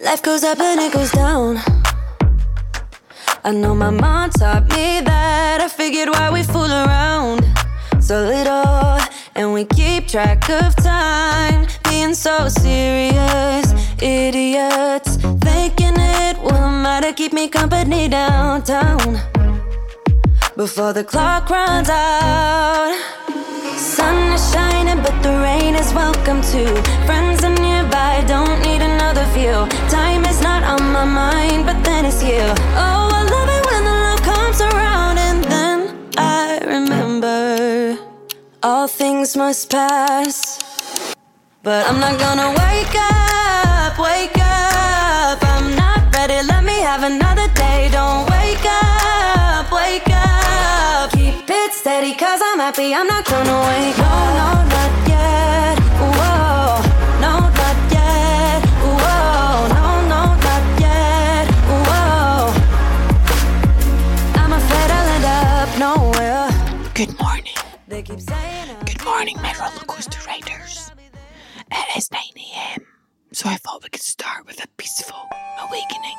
Life 0.00 0.22
goes 0.22 0.44
up 0.44 0.60
and 0.60 0.80
it 0.80 0.92
goes 0.92 1.10
down. 1.10 1.60
I 3.42 3.50
know 3.50 3.74
my 3.74 3.90
mom 3.90 4.30
taught 4.30 4.68
me 4.70 5.00
that. 5.00 5.60
I 5.60 5.66
figured 5.66 6.08
why 6.10 6.30
we 6.30 6.44
fool 6.44 6.70
around 6.70 7.44
so 8.00 8.22
little 8.22 9.00
and 9.34 9.52
we 9.52 9.64
keep 9.64 10.06
track 10.06 10.48
of 10.50 10.76
time. 10.76 11.66
Being 11.90 12.14
so 12.14 12.48
serious, 12.48 13.66
idiots. 14.00 15.16
Thinking 15.42 15.96
it 15.98 16.38
will 16.42 16.70
matter, 16.70 17.12
keep 17.12 17.32
me 17.32 17.48
company 17.48 18.06
downtown 18.06 19.18
before 20.56 20.92
the 20.92 21.02
clock 21.02 21.50
runs 21.50 21.88
out. 21.88 22.94
Sun 23.76 24.32
is 24.32 24.52
shining, 24.52 25.02
but 25.02 25.20
the 25.24 25.30
rain 25.40 25.74
is 25.74 25.92
welcome 25.92 26.40
too. 26.40 26.72
Friends 27.04 27.42
are 27.42 27.54
nearby, 27.54 28.22
don't 28.28 28.57
things 39.18 39.36
must 39.36 39.68
pass. 39.68 40.58
But 41.64 41.84
I'm 41.88 41.98
not 41.98 42.20
gonna 42.20 42.50
wake 42.62 42.94
up, 42.94 43.98
wake 43.98 44.38
up. 44.38 45.38
I'm 45.42 45.74
not 45.74 46.14
ready, 46.14 46.46
let 46.46 46.62
me 46.62 46.78
have 46.90 47.02
another 47.02 47.48
day. 47.54 47.88
Don't 47.90 48.30
wake 48.30 48.64
up, 48.64 49.72
wake 49.72 50.08
up. 50.08 51.10
Keep 51.10 51.50
it 51.50 51.72
steady, 51.72 52.14
cause 52.14 52.40
I'm 52.48 52.60
happy. 52.60 52.94
I'm 52.94 53.08
not 53.08 53.24
gonna 53.24 53.58
wake 53.70 53.97
morning, 69.18 69.42
my 69.42 69.52
roller 69.58 69.84
coaster 69.88 70.20
riders. 70.28 70.92
It 71.72 71.96
is 71.96 72.08
9 72.12 72.20
a.m., 72.36 72.86
so 73.32 73.48
I 73.48 73.56
thought 73.56 73.82
we 73.82 73.88
could 73.88 74.00
start 74.00 74.46
with 74.46 74.62
a 74.62 74.68
peaceful 74.76 75.18
awakening. 75.60 76.14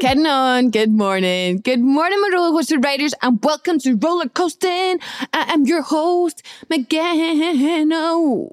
Getting 0.00 0.26
on, 0.26 0.68
good 0.68 0.90
morning. 0.90 1.56
Good 1.56 1.80
morning, 1.80 2.20
my 2.20 2.30
roller 2.34 2.50
coaster 2.50 2.78
riders, 2.78 3.14
and 3.22 3.42
welcome 3.42 3.78
to 3.78 3.94
Roller 3.94 4.28
Coasting. 4.28 5.00
I 5.32 5.54
am 5.54 5.64
your 5.64 5.80
host, 5.80 6.42
Megan. 6.68 7.90
Oh, 7.94 8.52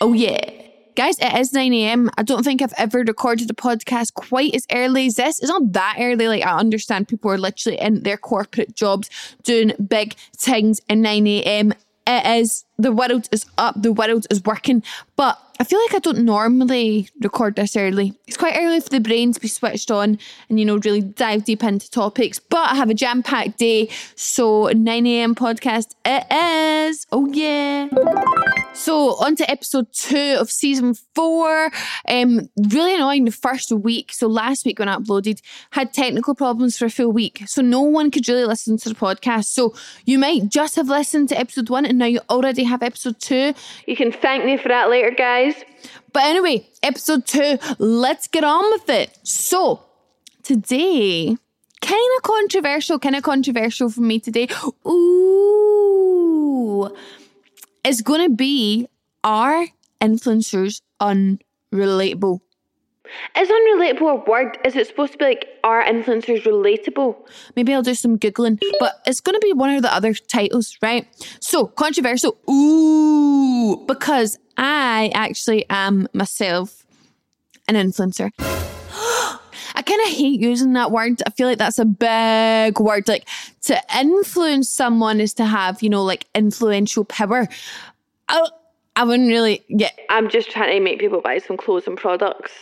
oh 0.00 0.14
yeah. 0.14 0.62
Guys, 0.94 1.18
it 1.20 1.38
is 1.38 1.52
9 1.52 1.74
a.m. 1.74 2.08
I 2.16 2.22
don't 2.22 2.42
think 2.42 2.62
I've 2.62 2.72
ever 2.78 3.00
recorded 3.00 3.50
a 3.50 3.52
podcast 3.52 4.14
quite 4.14 4.54
as 4.54 4.66
early 4.72 5.08
as 5.08 5.16
this. 5.16 5.40
It's 5.40 5.50
not 5.50 5.74
that 5.74 5.96
early. 6.00 6.26
Like, 6.26 6.46
I 6.46 6.56
understand 6.56 7.06
people 7.06 7.30
are 7.30 7.36
literally 7.36 7.78
in 7.78 8.02
their 8.02 8.16
corporate 8.16 8.74
jobs 8.74 9.10
doing 9.42 9.74
big 9.88 10.14
things 10.34 10.80
at 10.88 10.96
9 10.96 11.26
a.m. 11.26 11.74
It 12.06 12.40
is, 12.40 12.64
the 12.78 12.92
world 12.92 13.28
is 13.32 13.46
up, 13.58 13.80
the 13.80 13.92
world 13.92 14.26
is 14.30 14.42
working. 14.44 14.82
But 15.16 15.38
I 15.58 15.64
feel 15.64 15.80
like 15.80 15.94
I 15.94 15.98
don't 15.98 16.24
normally 16.24 17.08
record 17.20 17.56
this 17.56 17.76
early. 17.76 18.14
It's 18.26 18.36
quite 18.36 18.56
early 18.56 18.80
for 18.80 18.90
the 18.90 19.00
brain 19.00 19.32
to 19.32 19.40
be 19.40 19.48
switched 19.48 19.90
on 19.90 20.18
and, 20.48 20.58
you 20.58 20.64
know, 20.64 20.76
really 20.76 21.00
dive 21.00 21.44
deep 21.44 21.64
into 21.64 21.90
topics. 21.90 22.38
But 22.38 22.70
I 22.70 22.74
have 22.74 22.90
a 22.90 22.94
jam 22.94 23.22
packed 23.22 23.58
day. 23.58 23.88
So, 24.14 24.66
9 24.66 25.06
a.m. 25.06 25.34
podcast, 25.34 25.94
it 26.04 26.26
is. 26.30 27.06
Oh, 27.10 27.26
yeah. 27.32 27.88
So, 28.76 29.14
on 29.24 29.36
to 29.36 29.50
episode 29.50 29.90
two 29.94 30.36
of 30.38 30.50
season 30.50 30.94
four. 31.14 31.70
Um, 32.06 32.50
really 32.70 32.94
annoying 32.94 33.24
the 33.24 33.32
first 33.32 33.72
week. 33.72 34.12
So, 34.12 34.26
last 34.26 34.66
week 34.66 34.78
when 34.78 34.88
I 34.88 34.96
uploaded, 34.96 35.40
had 35.70 35.94
technical 35.94 36.34
problems 36.34 36.76
for 36.76 36.84
a 36.84 36.90
full 36.90 37.10
week. 37.10 37.42
So, 37.46 37.62
no 37.62 37.80
one 37.80 38.10
could 38.10 38.28
really 38.28 38.44
listen 38.44 38.76
to 38.76 38.90
the 38.90 38.94
podcast. 38.94 39.46
So, 39.46 39.74
you 40.04 40.18
might 40.18 40.50
just 40.50 40.76
have 40.76 40.88
listened 40.88 41.30
to 41.30 41.38
episode 41.38 41.70
one 41.70 41.86
and 41.86 41.98
now 41.98 42.04
you 42.04 42.20
already 42.28 42.64
have 42.64 42.82
episode 42.82 43.18
two. 43.18 43.54
You 43.86 43.96
can 43.96 44.12
thank 44.12 44.44
me 44.44 44.58
for 44.58 44.68
that 44.68 44.90
later, 44.90 45.10
guys. 45.10 45.54
But 46.12 46.24
anyway, 46.24 46.68
episode 46.82 47.26
two, 47.26 47.58
let's 47.78 48.28
get 48.28 48.44
on 48.44 48.70
with 48.72 48.90
it. 48.90 49.18
So, 49.22 49.80
today, 50.42 51.34
kind 51.80 52.10
of 52.18 52.22
controversial, 52.22 52.98
kind 52.98 53.16
of 53.16 53.22
controversial 53.22 53.88
for 53.88 54.02
me 54.02 54.20
today. 54.20 54.48
Ooh 54.86 56.94
is 57.86 58.02
going 58.02 58.28
to 58.28 58.34
be 58.34 58.88
are 59.22 59.68
influencers 60.00 60.82
unrelatable? 61.00 62.40
Is 63.38 63.48
unrelatable 63.48 64.10
a 64.10 64.28
word? 64.28 64.58
Is 64.64 64.74
it 64.74 64.88
supposed 64.88 65.12
to 65.12 65.18
be 65.18 65.24
like 65.26 65.46
are 65.62 65.84
influencers 65.84 66.42
relatable? 66.42 67.16
Maybe 67.54 67.72
I'll 67.72 67.82
do 67.82 67.94
some 67.94 68.18
googling, 68.18 68.60
but 68.80 69.00
it's 69.06 69.20
going 69.20 69.34
to 69.34 69.40
be 69.40 69.52
one 69.52 69.70
of 69.70 69.82
the 69.82 69.94
other 69.94 70.12
titles, 70.12 70.76
right? 70.82 71.06
So 71.40 71.66
controversial. 71.66 72.36
Ooh, 72.50 73.84
because 73.86 74.38
I 74.56 75.12
actually 75.14 75.64
am 75.70 76.08
myself 76.12 76.84
an 77.68 77.76
influencer. 77.76 78.30
I 79.76 79.82
kind 79.82 80.00
of 80.06 80.08
hate 80.08 80.40
using 80.40 80.72
that 80.72 80.90
word. 80.90 81.22
I 81.26 81.30
feel 81.30 81.46
like 81.46 81.58
that's 81.58 81.78
a 81.78 81.84
big 81.84 82.80
word. 82.80 83.06
Like 83.06 83.28
to 83.62 83.78
influence 83.94 84.70
someone 84.70 85.20
is 85.20 85.34
to 85.34 85.44
have, 85.44 85.82
you 85.82 85.90
know, 85.90 86.02
like 86.02 86.26
influential 86.34 87.04
power. 87.04 87.46
I, 88.28 88.48
I 88.96 89.04
wouldn't 89.04 89.28
really, 89.28 89.62
yeah, 89.68 89.90
I'm 90.08 90.30
just 90.30 90.50
trying 90.50 90.78
to 90.78 90.80
make 90.82 90.98
people 90.98 91.20
buy 91.20 91.38
some 91.38 91.58
clothes 91.58 91.86
and 91.86 91.98
products. 91.98 92.52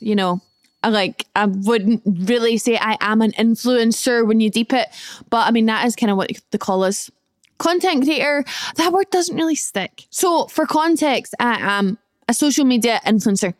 You 0.00 0.16
know, 0.16 0.40
I 0.82 0.88
like, 0.88 1.24
I 1.36 1.46
wouldn't 1.46 2.02
really 2.04 2.58
say 2.58 2.76
I 2.76 2.96
am 3.00 3.22
an 3.22 3.30
influencer 3.32 4.26
when 4.26 4.40
you 4.40 4.50
deep 4.50 4.72
it, 4.72 4.88
but 5.30 5.46
I 5.46 5.52
mean, 5.52 5.66
that 5.66 5.86
is 5.86 5.94
kind 5.94 6.10
of 6.10 6.16
what 6.16 6.32
the 6.50 6.58
call 6.58 6.84
is. 6.84 7.10
Content 7.58 8.04
creator, 8.04 8.44
that 8.76 8.92
word 8.92 9.10
doesn't 9.10 9.36
really 9.36 9.56
stick. 9.56 10.06
So, 10.10 10.46
for 10.46 10.64
context, 10.64 11.34
I 11.40 11.58
am 11.60 11.98
a 12.28 12.34
social 12.34 12.64
media 12.64 13.00
influencer. 13.04 13.54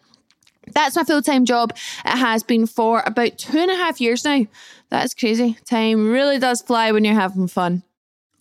That's 0.75 0.97
my 0.97 1.05
full 1.05 1.23
time 1.23 1.45
job. 1.45 1.77
It 2.05 2.19
has 2.19 2.43
been 2.43 2.67
for 2.67 3.03
about 3.07 3.39
two 3.39 3.59
and 3.59 3.71
a 3.71 3.77
half 3.77 4.01
years 4.01 4.25
now. 4.25 4.47
That 4.91 5.05
is 5.05 5.15
crazy. 5.15 5.57
Time 5.69 6.11
really 6.11 6.39
does 6.39 6.63
fly 6.63 6.93
when 6.93 7.05
you're 7.05 7.15
having 7.15 7.49
fun. 7.49 7.83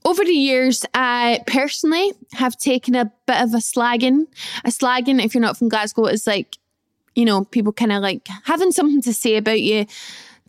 over 0.05 0.23
the 0.23 0.31
years, 0.31 0.85
I 0.93 1.41
personally 1.47 2.13
have 2.33 2.55
taken 2.57 2.95
a 2.95 3.11
bit 3.25 3.41
of 3.41 3.53
a 3.53 3.57
slagging. 3.57 4.27
A 4.63 4.69
slagging, 4.69 5.23
if 5.23 5.33
you're 5.35 5.41
not 5.41 5.57
from 5.57 5.67
Glasgow, 5.67 6.05
is 6.05 6.25
like, 6.25 6.57
you 7.13 7.25
know, 7.25 7.43
people 7.43 7.73
kind 7.73 7.91
of 7.91 8.01
like 8.01 8.25
having 8.45 8.71
something 8.71 9.01
to 9.01 9.13
say 9.13 9.35
about 9.35 9.59
you, 9.59 9.85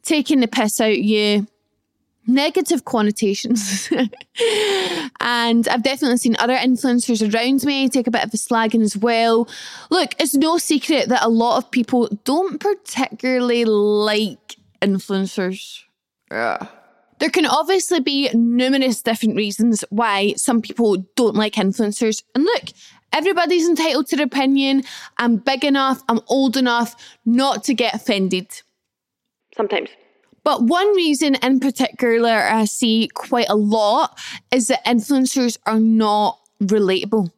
taking 0.03 0.41
the 0.41 0.47
piss 0.47 0.81
out 0.81 0.99
you, 0.99 1.47
negative 2.29 2.85
connotations. 2.85 3.91
and 5.21 5.67
I've 5.67 5.83
definitely 5.83 6.19
seen 6.19 6.37
other 6.39 6.57
influencers 6.57 7.35
around 7.35 7.65
me 7.65 7.89
take 7.89 8.07
a 8.07 8.11
bit 8.11 8.23
of 8.23 8.33
a 8.33 8.37
slagging 8.37 8.83
as 8.83 8.97
well. 8.97 9.49
Look, 9.91 10.15
it's 10.21 10.35
no 10.35 10.59
secret 10.59 11.09
that 11.09 11.25
a 11.25 11.29
lot 11.29 11.57
of 11.57 11.71
people 11.71 12.09
don't 12.25 12.61
particularly 12.61 13.65
like 13.65 14.57
influencers. 14.81 15.81
Ugh. 16.31 16.69
There 17.19 17.31
can 17.31 17.47
obviously 17.47 18.01
be 18.01 18.31
numerous 18.33 19.03
different 19.03 19.35
reasons 19.35 19.85
why 19.91 20.35
some 20.37 20.63
people 20.63 20.99
don't 21.17 21.35
like 21.35 21.55
influencers. 21.55 22.23
And 22.35 22.45
look, 22.45 22.65
everybody's 23.13 23.69
entitled 23.69 24.07
to 24.09 24.17
their 24.17 24.27
opinion. 24.27 24.85
I'm 25.17 25.37
big 25.37 25.65
enough, 25.65 26.03
I'm 26.09 26.21
old 26.29 26.57
enough 26.57 26.95
not 27.25 27.65
to 27.65 27.75
get 27.75 27.95
offended. 27.95 28.63
Sometimes. 29.57 29.89
But 30.49 30.63
one 30.63 30.97
reason 30.97 31.35
in 31.35 31.61
particular 31.61 32.31
I 32.31 32.65
see 32.65 33.11
quite 33.13 33.51
a 33.51 33.55
lot 33.55 34.19
is 34.51 34.69
that 34.69 34.83
influencers 34.87 35.59
are 35.67 35.79
not 35.79 36.41
relatable. 36.63 37.31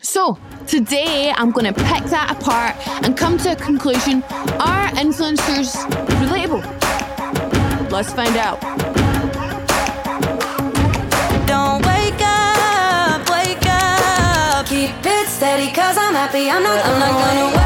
So, 0.00 0.36
today 0.66 1.32
I'm 1.36 1.52
going 1.52 1.72
to 1.72 1.84
pick 1.84 2.02
that 2.10 2.36
apart 2.36 2.74
and 3.04 3.16
come 3.16 3.38
to 3.38 3.52
a 3.52 3.54
conclusion 3.54 4.24
are 4.58 4.88
influencers 4.98 5.76
relatable? 6.18 6.64
Let's 7.92 8.12
find 8.12 8.36
out. 8.36 8.60
Don't 11.46 11.86
wake 11.86 12.20
up, 12.20 13.30
wake 13.30 13.64
up. 13.68 14.66
Keep 14.66 14.90
it 15.06 15.28
steady, 15.28 15.70
cause 15.70 15.96
I'm 15.96 16.14
happy. 16.14 16.50
I'm 16.50 16.64
not, 16.64 16.84
I'm 16.84 16.98
not 16.98 17.12
gonna 17.12 17.65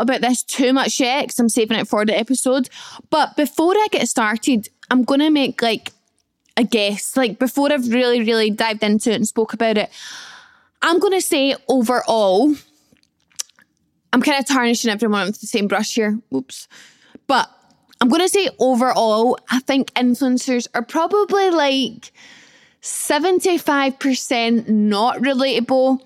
thought 0.00 0.16
about 0.16 0.26
this 0.26 0.42
too 0.42 0.72
much 0.72 1.00
yet 1.00 1.22
because 1.22 1.38
I'm 1.38 1.48
saving 1.48 1.78
it 1.78 1.88
for 1.88 2.04
the 2.04 2.16
episode. 2.16 2.68
But 3.10 3.36
before 3.36 3.74
I 3.74 3.88
get 3.90 4.08
started, 4.08 4.68
I'm 4.90 5.04
going 5.04 5.20
to 5.20 5.30
make 5.30 5.62
like 5.62 5.92
a 6.56 6.64
guess. 6.64 7.16
Like 7.16 7.38
before 7.38 7.72
I've 7.72 7.88
really, 7.92 8.20
really 8.20 8.50
dived 8.50 8.82
into 8.82 9.10
it 9.10 9.16
and 9.16 9.28
spoke 9.28 9.52
about 9.52 9.78
it, 9.78 9.90
I'm 10.82 10.98
going 10.98 11.12
to 11.12 11.20
say 11.20 11.54
overall, 11.68 12.54
I'm 14.12 14.22
kind 14.22 14.38
of 14.38 14.46
tarnishing 14.46 14.90
everyone 14.90 15.26
with 15.26 15.40
the 15.40 15.46
same 15.46 15.68
brush 15.68 15.94
here. 15.94 16.18
Oops. 16.34 16.68
But 17.26 17.50
I'm 18.00 18.08
going 18.08 18.22
to 18.22 18.28
say 18.28 18.48
overall, 18.58 19.38
I 19.50 19.60
think 19.60 19.92
influencers 19.94 20.66
are 20.74 20.82
probably 20.82 21.50
like 21.50 22.12
75% 22.82 24.68
not 24.68 25.18
relatable 25.18 26.00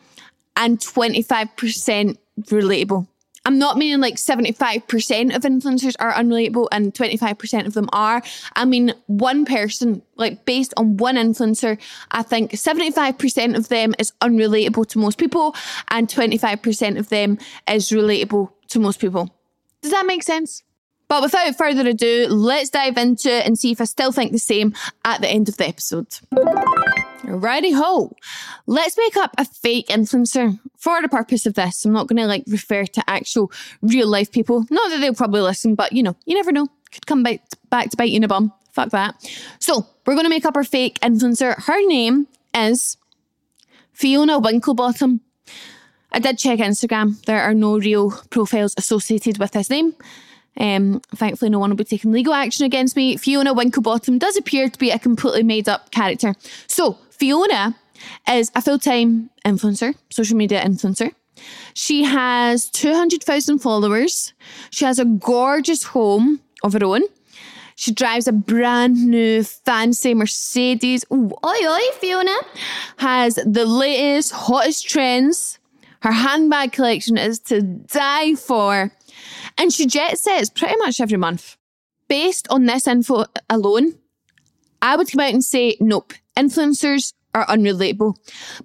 and 0.57 0.79
25% 0.79 2.19
relatable. 2.41 3.07
I'm 3.47 3.59
not 3.59 3.77
meaning 3.77 4.01
like 4.01 4.15
75% 4.15 5.37
of 5.37 5.43
influencers 5.43 5.95
are 5.99 6.13
unrelatable 6.13 6.69
and 6.73 6.95
25% 6.95 7.67
of 7.67 7.75
them 7.75 7.89
are. 7.93 8.23
I 8.55 8.65
mean, 8.65 8.95
one 9.07 9.45
person, 9.45 10.03
like 10.17 10.45
based 10.47 10.73
on 10.77 10.97
one 10.97 11.17
influencer, 11.17 11.79
I 12.11 12.23
think 12.23 12.53
75% 12.53 13.57
of 13.57 13.69
them 13.69 13.95
is 13.99 14.13
unrelatable 14.23 14.87
to 14.89 14.99
most 14.99 15.19
people 15.19 15.55
and 15.91 16.09
25% 16.09 16.99
of 16.99 17.11
them 17.11 17.39
is 17.69 17.91
relatable 17.91 18.51
to 18.69 18.79
most 18.79 18.99
people. 18.99 19.35
Does 19.83 19.93
that 19.93 20.07
make 20.07 20.23
sense? 20.23 20.63
But 21.09 21.23
without 21.23 21.57
further 21.57 21.87
ado, 21.87 22.27
let's 22.31 22.71
dive 22.71 22.97
into 22.97 23.31
it 23.31 23.47
and 23.47 23.59
see 23.59 23.73
if 23.73 23.81
I 23.81 23.85
still 23.85 24.11
think 24.11 24.33
the 24.33 24.39
same 24.39 24.75
at 25.05 25.21
the 25.21 25.29
end 25.29 25.51
of 25.51 25.59
the 25.59 25.69
episode. 25.69 26.19
Righty 27.27 27.73
ho. 27.73 28.15
Let's 28.67 28.97
make 28.97 29.17
up 29.17 29.35
a 29.39 29.45
fake 29.45 29.89
influencer 29.89 30.59
for 30.77 31.01
the 31.01 31.09
purpose 31.09 31.47
of 31.47 31.55
this. 31.55 31.85
I'm 31.85 31.93
not 31.93 32.07
going 32.07 32.19
to 32.19 32.27
like 32.27 32.45
refer 32.47 32.85
to 32.85 33.11
actual 33.11 33.51
real 33.83 34.09
life 34.09 34.31
people. 34.31 34.65
Not 34.71 34.91
that 34.91 35.01
they'll 35.01 35.15
probably 35.15 35.41
listen, 35.41 35.75
but 35.75 35.93
you 35.93 36.03
know, 36.03 36.17
you 36.27 36.35
never 36.35 36.53
know. 36.53 36.69
Could 36.93 37.07
come 37.07 37.23
back, 37.23 37.41
back 37.71 37.91
to 37.91 37.97
bite 37.97 38.11
you 38.11 38.17
in 38.19 38.25
a 38.25 38.29
bum. 38.29 38.53
Fuck 38.73 38.91
that. 38.91 39.15
So 39.59 39.87
we're 40.07 40.15
going 40.15 40.27
to 40.27 40.31
make 40.31 40.45
up 40.45 40.57
our 40.57 40.65
fake 40.65 40.99
influencer. 41.01 41.61
Her 41.65 41.87
name 41.87 42.29
is 42.55 42.97
Fiona 43.93 44.41
Winklebottom. 44.41 45.21
I 46.13 46.19
did 46.21 46.39
check 46.39 46.61
Instagram. 46.61 47.21
There 47.25 47.41
are 47.41 47.55
no 47.55 47.79
real 47.79 48.13
profiles 48.31 48.75
associated 48.77 49.39
with 49.39 49.53
this 49.53 49.71
name. 49.71 49.95
Um, 50.57 51.01
thankfully, 51.17 51.51
no 51.51 51.59
one 51.59 51.71
will 51.71 51.77
be 51.77 51.85
taking 51.85 52.13
legal 52.13 52.33
action 52.33 52.65
against 52.65 52.95
me. 52.95 53.17
Fiona 53.17 53.55
Winklebottom 53.55 54.21
does 54.21 54.37
appear 54.37 54.69
to 54.69 54.79
be 54.79 54.91
a 54.91 54.99
completely 54.99 55.43
made 55.43 55.69
up 55.69 55.91
character. 55.91 56.35
So, 56.69 56.99
Fiona 57.19 57.77
is 58.29 58.51
a 58.55 58.63
full 58.63 58.79
time 58.79 59.31
influencer, 59.45 59.95
social 60.11 60.37
media 60.37 60.63
influencer. 60.63 61.13
She 61.75 62.05
has 62.05 62.71
200,000 62.71 63.59
followers. 63.59 64.33
She 64.71 64.85
has 64.85 64.99
a 64.99 65.05
gorgeous 65.05 65.83
home 65.83 66.41
of 66.63 66.73
her 66.73 66.85
own. 66.85 67.03
She 67.77 67.93
drives 67.93 68.29
a 68.29 68.33
brand 68.33 69.07
new 69.07 69.43
fancy 69.43 70.15
Mercedes. 70.15 71.05
Oi, 71.13 71.29
oi, 71.45 71.81
Fiona. 71.95 72.37
Has 72.99 73.35
the 73.35 73.67
latest, 73.67 74.33
hottest 74.33 74.89
trends. 74.89 75.59
Her 76.03 76.13
handbag 76.13 76.73
collection 76.73 77.17
is 77.17 77.41
to 77.41 77.63
die 77.63 78.35
for. 78.35 78.93
And 79.59 79.73
she 79.73 79.87
jet 79.87 80.19
sets 80.19 80.51
pretty 80.51 80.77
much 80.79 81.01
every 81.01 81.19
month. 81.19 81.57
Based 82.09 82.47
on 82.49 82.67
this 82.67 82.87
info 82.87 83.25
alone, 83.49 83.95
I 84.83 84.97
would 84.97 85.11
come 85.11 85.21
out 85.21 85.33
and 85.33 85.43
say, 85.43 85.77
nope, 85.81 86.13
influencers 86.37 87.13
are 87.35 87.47
unrelatable 87.47 88.17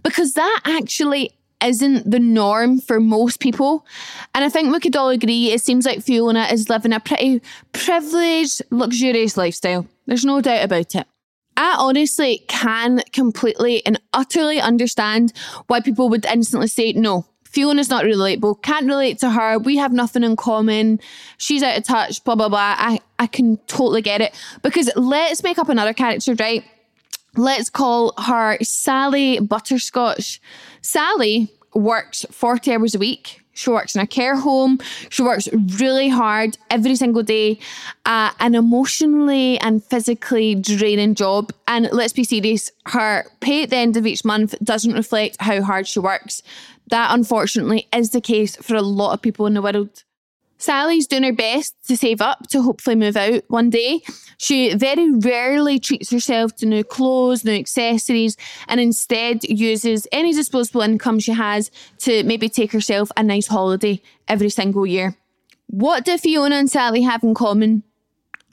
because 0.04 0.34
that 0.34 0.62
actually 0.66 1.32
isn't 1.64 2.10
the 2.10 2.20
norm 2.20 2.80
for 2.80 3.00
most 3.00 3.40
people. 3.40 3.86
And 4.34 4.46
I 4.46 4.50
think 4.50 4.72
we 4.72 4.80
could 4.80 4.96
all 4.96 5.10
agree 5.10 5.52
it 5.52 5.62
seems 5.62 5.86
like 5.86 6.02
Fiona 6.02 6.44
is 6.52 6.70
living 6.70 6.94
a 6.94 7.00
pretty 7.00 7.42
privileged, 7.74 8.62
luxurious 8.70 9.36
lifestyle. 9.36 9.88
There's 10.06 10.26
no 10.26 10.42
doubt 10.42 10.64
about 10.64 10.96
it. 10.96 11.08
I 11.58 11.76
honestly 11.78 12.46
can 12.48 13.02
completely 13.12 13.86
and 13.86 14.00
utterly 14.14 14.62
understand 14.62 15.34
why 15.68 15.82
people 15.82 16.08
would 16.08 16.26
instantly 16.26 16.70
say, 16.70 16.94
no, 16.94 17.26
Fiona's 17.44 17.90
not 17.90 18.06
relatable, 18.06 18.62
can't 18.62 18.86
relate 18.86 19.20
to 19.20 19.32
her, 19.32 19.58
we 19.58 19.76
have 19.76 19.92
nothing 19.92 20.24
in 20.24 20.36
common, 20.36 21.02
she's 21.38 21.64
out 21.64 21.78
of 21.78 21.84
touch, 21.84 22.24
blah, 22.24 22.36
blah, 22.36 22.48
blah. 22.48 22.76
I, 22.78 23.02
I 23.18 23.28
can 23.28 23.58
totally 23.68 24.02
get 24.02 24.22
it. 24.22 24.34
Because 24.62 24.90
let's 24.96 25.44
make 25.44 25.58
up 25.58 25.68
another 25.68 25.94
character, 25.94 26.34
right? 26.36 26.64
Let's 27.36 27.70
call 27.70 28.14
her 28.18 28.58
Sally 28.62 29.40
Butterscotch. 29.40 30.42
Sally 30.82 31.50
works 31.74 32.26
40 32.32 32.74
hours 32.74 32.96
a 32.96 33.00
week. 33.00 33.42
She 33.54 33.70
works 33.70 33.94
in 33.94 34.02
a 34.02 34.08
care 34.08 34.38
home. 34.38 34.80
She 35.10 35.22
works 35.22 35.50
really 35.78 36.08
hard 36.08 36.58
every 36.70 36.96
single 36.96 37.24
day. 37.24 37.60
Uh, 38.06 38.32
an 38.40 38.56
emotionally 38.56 39.60
and 39.60 39.84
physically 39.84 40.56
draining 40.56 41.14
job. 41.14 41.52
And 41.68 41.90
let's 41.92 42.14
be 42.14 42.24
serious, 42.24 42.72
her 42.86 43.26
pay 43.42 43.64
at 43.64 43.70
the 43.70 43.76
end 43.76 43.98
of 43.98 44.08
each 44.08 44.24
month 44.24 44.56
doesn't 44.64 44.94
reflect 44.94 45.42
how 45.42 45.62
hard 45.62 45.88
she 45.88 46.00
works. 46.00 46.42
That 46.90 47.14
unfortunately 47.14 47.88
is 47.94 48.12
the 48.12 48.22
case 48.22 48.56
for 48.56 48.76
a 48.76 48.82
lot 48.82 49.14
of 49.14 49.22
people 49.22 49.46
in 49.46 49.56
the 49.56 49.62
world. 49.62 50.04
Sally's 50.60 51.08
doing 51.08 51.24
her 51.24 51.34
best 51.34 51.74
to 51.88 51.98
save 51.98 52.22
up 52.22 52.48
to 52.50 52.62
hopefully 52.62 52.96
move 52.96 53.16
out 53.18 53.44
one 53.48 53.70
day. 53.70 54.02
She 54.38 54.74
very 54.76 55.10
rarely 55.12 55.80
treats 55.80 56.12
herself 56.12 56.56
to 56.58 56.66
new 56.66 56.84
clothes, 56.84 57.44
new 57.44 57.54
accessories, 57.54 58.38
and 58.68 58.80
instead 58.80 59.44
uses 59.46 60.06
any 60.12 60.34
disposable 60.34 60.82
income 60.82 61.20
she 61.20 61.32
has 61.32 61.72
to 62.00 62.24
maybe 62.24 62.50
take 62.50 62.74
herself 62.74 63.10
a 63.18 63.24
nice 63.24 63.48
holiday 63.48 64.02
every 64.28 64.50
single 64.50 64.86
year. 64.86 65.16
What 65.68 66.04
do 66.04 66.18
Fiona 66.18 66.56
and 66.56 66.70
Sally 66.70 67.02
have 67.04 67.24
in 67.24 67.34
common? 67.34 67.84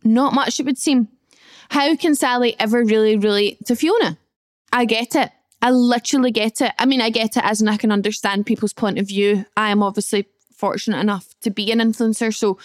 Not 0.04 0.32
much, 0.32 0.60
it 0.60 0.66
would 0.66 0.78
seem. 0.78 1.08
How 1.70 1.96
can 1.96 2.14
Sally 2.14 2.54
ever 2.60 2.84
really 2.84 3.16
relate 3.16 3.64
to 3.66 3.74
Fiona? 3.74 4.16
I 4.72 4.84
get 4.84 5.16
it. 5.16 5.30
I 5.60 5.70
literally 5.70 6.30
get 6.30 6.60
it. 6.60 6.72
I 6.78 6.86
mean, 6.86 7.00
I 7.00 7.10
get 7.10 7.36
it 7.36 7.44
as 7.44 7.60
in 7.60 7.68
I 7.68 7.76
can 7.76 7.90
understand 7.90 8.46
people's 8.46 8.74
point 8.74 8.98
of 8.98 9.08
view. 9.08 9.46
I 9.56 9.70
am 9.70 9.82
obviously 9.82 10.26
fortunate 10.56 10.98
enough 10.98 11.34
to 11.42 11.50
be 11.50 11.70
an 11.70 11.78
influencer. 11.78 12.34
So 12.34 12.58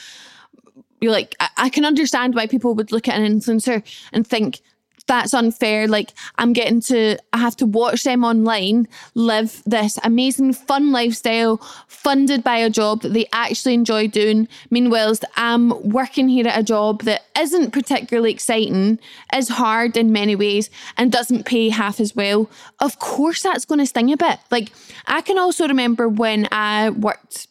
you're 1.00 1.12
like, 1.12 1.36
I, 1.40 1.50
I 1.58 1.70
can 1.70 1.86
understand 1.86 2.36
why 2.36 2.48
people 2.48 2.74
would 2.76 2.92
look 2.92 3.08
at 3.08 3.20
an 3.20 3.40
influencer 3.40 3.84
and 4.12 4.26
think 4.26 4.62
that's 5.08 5.34
unfair. 5.34 5.88
Like, 5.88 6.14
I'm 6.38 6.54
getting 6.54 6.80
to, 6.82 7.18
I 7.34 7.40
have 7.40 7.58
to 7.58 7.66
watch 7.66 8.04
them 8.04 8.24
online 8.24 8.88
live 9.14 9.62
this 9.66 10.00
amazing, 10.04 10.54
fun 10.54 10.92
lifestyle 10.92 11.58
funded 11.88 12.44
by 12.44 12.58
a 12.58 12.70
job 12.70 13.02
that 13.02 13.14
they 13.14 13.26
actually 13.34 13.74
enjoy 13.74 14.08
doing. 14.08 14.48
Meanwhile, 14.70 15.16
I'm 15.36 15.70
working 15.90 16.30
here 16.30 16.48
at 16.48 16.58
a 16.58 16.64
job 16.64 17.02
that 17.04 17.24
isn't 17.38 17.72
particularly 17.72 18.32
exciting, 18.32 19.00
is 19.36 19.50
hard 19.50 19.98
in 19.98 20.14
many 20.14 20.36
ways, 20.36 20.70
and 20.98 21.12
doesn't 21.12 21.46
pay 21.46 21.70
half 21.70 22.00
as 22.00 22.16
well. 22.16 22.50
Of 22.80 23.00
course, 23.00 23.42
that's 23.42 23.66
going 23.66 23.80
to 23.80 23.88
sting 23.88 24.14
a 24.14 24.18
bit. 24.18 24.40
Like, 24.50 24.72
I 25.08 25.22
can 25.22 25.38
also 25.38 25.68
remember 25.68 26.08
when 26.08 26.48
I 26.52 26.92
worked 26.92 27.48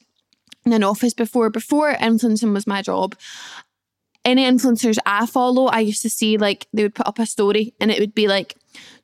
in 0.70 0.82
an 0.82 0.84
office 0.84 1.14
before, 1.14 1.50
before 1.50 1.90
influencing 2.00 2.52
was 2.52 2.66
my 2.66 2.82
job 2.82 3.16
any 4.24 4.44
influencers 4.44 4.98
I 5.06 5.26
follow, 5.26 5.66
I 5.66 5.80
used 5.80 6.02
to 6.02 6.10
see 6.10 6.36
like 6.36 6.66
they 6.72 6.82
would 6.82 6.94
put 6.94 7.06
up 7.06 7.18
a 7.18 7.26
story 7.26 7.74
and 7.80 7.90
it 7.90 8.00
would 8.00 8.14
be 8.14 8.28
like 8.28 8.54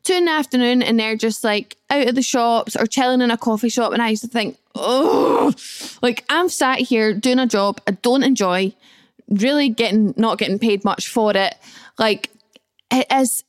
two 0.05 0.15
in 0.15 0.27
the 0.27 0.31
afternoon 0.31 0.83
and 0.83 1.01
they're 1.01 1.17
just 1.17 1.43
like 1.43 1.77
out 1.91 2.09
of 2.09 2.15
the 2.15 2.23
shops 2.23 2.77
or 2.77 2.87
chilling 2.87 3.23
in 3.23 3.31
a 3.31 3.39
coffee 3.39 3.69
shop. 3.69 3.93
And 3.93 4.03
I 4.03 4.11
used 4.11 4.23
to 4.23 4.29
think, 4.29 4.59
oh, 4.75 5.53
like 6.03 6.25
I'm 6.29 6.49
sat 6.49 6.81
here 6.81 7.15
doing 7.15 7.39
a 7.39 7.47
job 7.47 7.81
I 7.87 7.93
don't 7.93 8.23
enjoy, 8.23 8.75
really 9.29 9.69
getting 9.69 10.13
not 10.17 10.39
getting 10.39 10.59
paid 10.59 10.85
much 10.85 11.09
for 11.09 11.35
it. 11.35 11.55
Like 11.99 12.31
it 12.91 13.07
is 13.13 13.45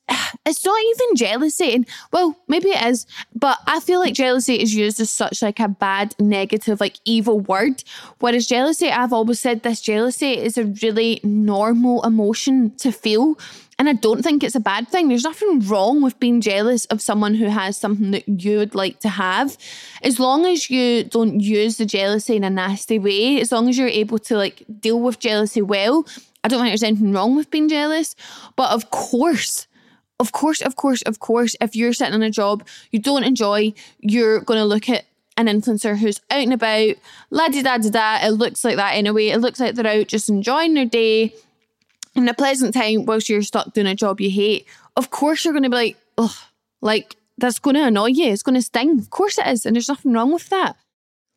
it's 0.45 0.65
not 0.65 0.79
even 0.81 1.15
jealousy 1.15 1.73
and 1.73 1.87
well 2.11 2.37
maybe 2.47 2.69
it 2.69 2.85
is 2.85 3.05
but 3.35 3.57
i 3.67 3.79
feel 3.79 3.99
like 3.99 4.13
jealousy 4.13 4.55
is 4.55 4.73
used 4.73 4.99
as 4.99 5.09
such 5.09 5.41
like 5.41 5.59
a 5.59 5.67
bad 5.67 6.15
negative 6.19 6.79
like 6.79 6.97
evil 7.05 7.39
word 7.41 7.83
whereas 8.19 8.47
jealousy 8.47 8.89
i've 8.89 9.13
always 9.13 9.39
said 9.39 9.63
this 9.63 9.81
jealousy 9.81 10.33
is 10.37 10.57
a 10.57 10.65
really 10.81 11.19
normal 11.23 12.03
emotion 12.03 12.75
to 12.77 12.91
feel 12.91 13.37
and 13.79 13.87
I 13.87 13.93
don't 13.93 14.23
think 14.23 14.43
it's 14.43 14.55
a 14.55 14.59
bad 14.59 14.87
thing. 14.87 15.07
There's 15.07 15.23
nothing 15.23 15.59
wrong 15.67 16.01
with 16.01 16.19
being 16.19 16.41
jealous 16.41 16.85
of 16.85 16.99
someone 16.99 17.35
who 17.35 17.45
has 17.45 17.77
something 17.77 18.09
that 18.09 18.27
you 18.27 18.57
would 18.57 18.73
like 18.73 18.99
to 19.01 19.09
have. 19.09 19.55
As 20.01 20.19
long 20.19 20.47
as 20.47 20.71
you 20.71 21.03
don't 21.03 21.39
use 21.39 21.77
the 21.77 21.85
jealousy 21.85 22.35
in 22.35 22.43
a 22.43 22.49
nasty 22.49 22.97
way, 22.97 23.39
as 23.39 23.51
long 23.51 23.69
as 23.69 23.77
you're 23.77 23.87
able 23.87 24.17
to 24.19 24.35
like 24.35 24.63
deal 24.79 24.99
with 24.99 25.19
jealousy 25.19 25.61
well, 25.61 26.07
I 26.43 26.47
don't 26.47 26.59
think 26.61 26.71
there's 26.71 26.83
anything 26.83 27.13
wrong 27.13 27.35
with 27.35 27.51
being 27.51 27.69
jealous. 27.69 28.15
But 28.55 28.71
of 28.71 28.89
course, 28.91 29.67
of 30.19 30.31
course, 30.31 30.61
of 30.61 30.75
course, 30.75 31.01
of 31.03 31.19
course, 31.19 31.55
if 31.61 31.75
you're 31.75 31.93
sitting 31.93 32.15
in 32.15 32.23
a 32.23 32.31
job 32.31 32.65
you 32.91 32.99
don't 32.99 33.23
enjoy, 33.23 33.73
you're 33.99 34.41
going 34.41 34.59
to 34.59 34.65
look 34.65 34.89
at 34.89 35.05
an 35.37 35.45
influencer 35.45 35.97
who's 35.97 36.19
out 36.31 36.43
and 36.43 36.53
about, 36.53 36.95
la 37.29 37.47
di 37.47 37.61
da 37.61 37.77
da 37.77 37.89
da. 37.89 38.25
It 38.27 38.31
looks 38.31 38.63
like 38.63 38.77
that 38.77 38.95
anyway. 38.95 39.27
It 39.27 39.37
looks 39.37 39.59
like 39.59 39.75
they're 39.75 40.01
out 40.01 40.07
just 40.07 40.29
enjoying 40.29 40.73
their 40.73 40.85
day 40.85 41.35
in 42.15 42.27
a 42.27 42.33
pleasant 42.33 42.73
time 42.73 43.05
whilst 43.05 43.29
you're 43.29 43.43
stuck 43.43 43.73
doing 43.73 43.87
a 43.87 43.95
job 43.95 44.19
you 44.19 44.31
hate. 44.31 44.65
Of 44.95 45.11
course, 45.11 45.45
you're 45.45 45.53
going 45.53 45.63
to 45.63 45.69
be 45.69 45.75
like, 45.75 45.97
oh, 46.17 46.35
like 46.81 47.15
that's 47.37 47.59
going 47.59 47.75
to 47.75 47.85
annoy 47.85 48.07
you. 48.07 48.31
It's 48.31 48.41
going 48.41 48.55
to 48.55 48.61
sting. 48.61 48.97
Of 48.97 49.11
course, 49.11 49.37
it 49.37 49.45
is. 49.45 49.65
And 49.65 49.75
there's 49.75 49.89
nothing 49.89 50.13
wrong 50.13 50.33
with 50.33 50.49
that. 50.49 50.75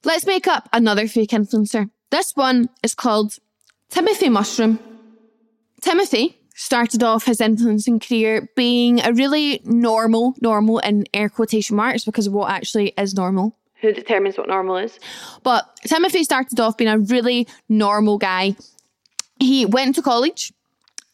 Let's 0.03 0.25
make 0.25 0.49
up 0.49 0.69
another 0.73 1.07
fake 1.07 1.31
influencer. 1.31 1.91
This 2.11 2.33
one 2.35 2.71
is 2.83 2.95
called 2.95 3.37
Timothy 3.91 4.31
Mushroom. 4.31 4.79
Timothy 5.81 6.37
started 6.55 7.03
off 7.03 7.25
his 7.25 7.41
influencing 7.41 7.99
career 7.99 8.49
being 8.55 9.01
a 9.01 9.13
really 9.13 9.61
normal, 9.65 10.35
normal 10.41 10.79
in 10.81 11.05
air 11.15 11.29
quotation 11.29 11.77
marks 11.77 12.05
because 12.05 12.27
of 12.27 12.33
what 12.33 12.51
actually 12.51 12.93
is 12.99 13.15
normal. 13.15 13.57
Who 13.81 13.93
determines 13.93 14.37
what 14.37 14.49
normal 14.49 14.77
is? 14.77 15.01
But 15.43 15.65
Timothy 15.87 16.23
started 16.23 16.61
off 16.61 16.77
being 16.77 16.91
a 16.91 16.99
really 16.99 17.49
normal 17.69 18.19
guy. 18.19 18.57
He 19.39 19.65
went 19.65 19.95
to 19.95 20.03
college. 20.03 20.53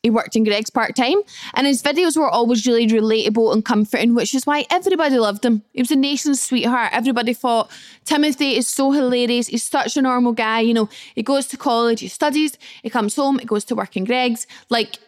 He 0.07 0.11
worked 0.11 0.37
in 0.37 0.45
Greggs 0.45 0.71
part 0.71 0.95
time, 0.95 1.21
and 1.55 1.67
his 1.67 1.83
videos 1.83 2.17
were 2.17 2.29
always 2.29 2.65
really 2.65 2.87
relatable 2.87 3.53
and 3.53 3.65
comforting, 3.65 4.15
which 4.15 4.37
is 4.37 4.47
why 4.47 4.65
everybody 4.71 5.19
loved 5.19 5.45
him. 5.45 5.63
He 5.73 5.83
was 5.83 5.91
a 5.91 5.97
nation's 5.97 6.41
sweetheart. 6.41 6.91
Everybody 6.93 7.35
thought 7.35 7.73
Timothy 8.05 8.57
is 8.57 8.69
so 8.69 8.93
hilarious. 8.93 9.49
He's 9.49 9.65
such 9.65 9.97
a 9.97 10.03
normal 10.03 10.31
guy. 10.31 10.61
You 10.61 10.75
know, 10.75 10.89
he 11.17 11.25
goes 11.25 11.49
to 11.49 11.57
college, 11.57 11.99
he 11.99 12.07
studies, 12.07 12.57
he 12.85 12.89
comes 12.89 13.17
home, 13.17 13.41
he 13.41 13.47
goes 13.47 13.65
to 13.65 13.75
work 13.75 13.97
in 13.97 14.05
Greggs. 14.05 14.47
Like, 14.71 15.01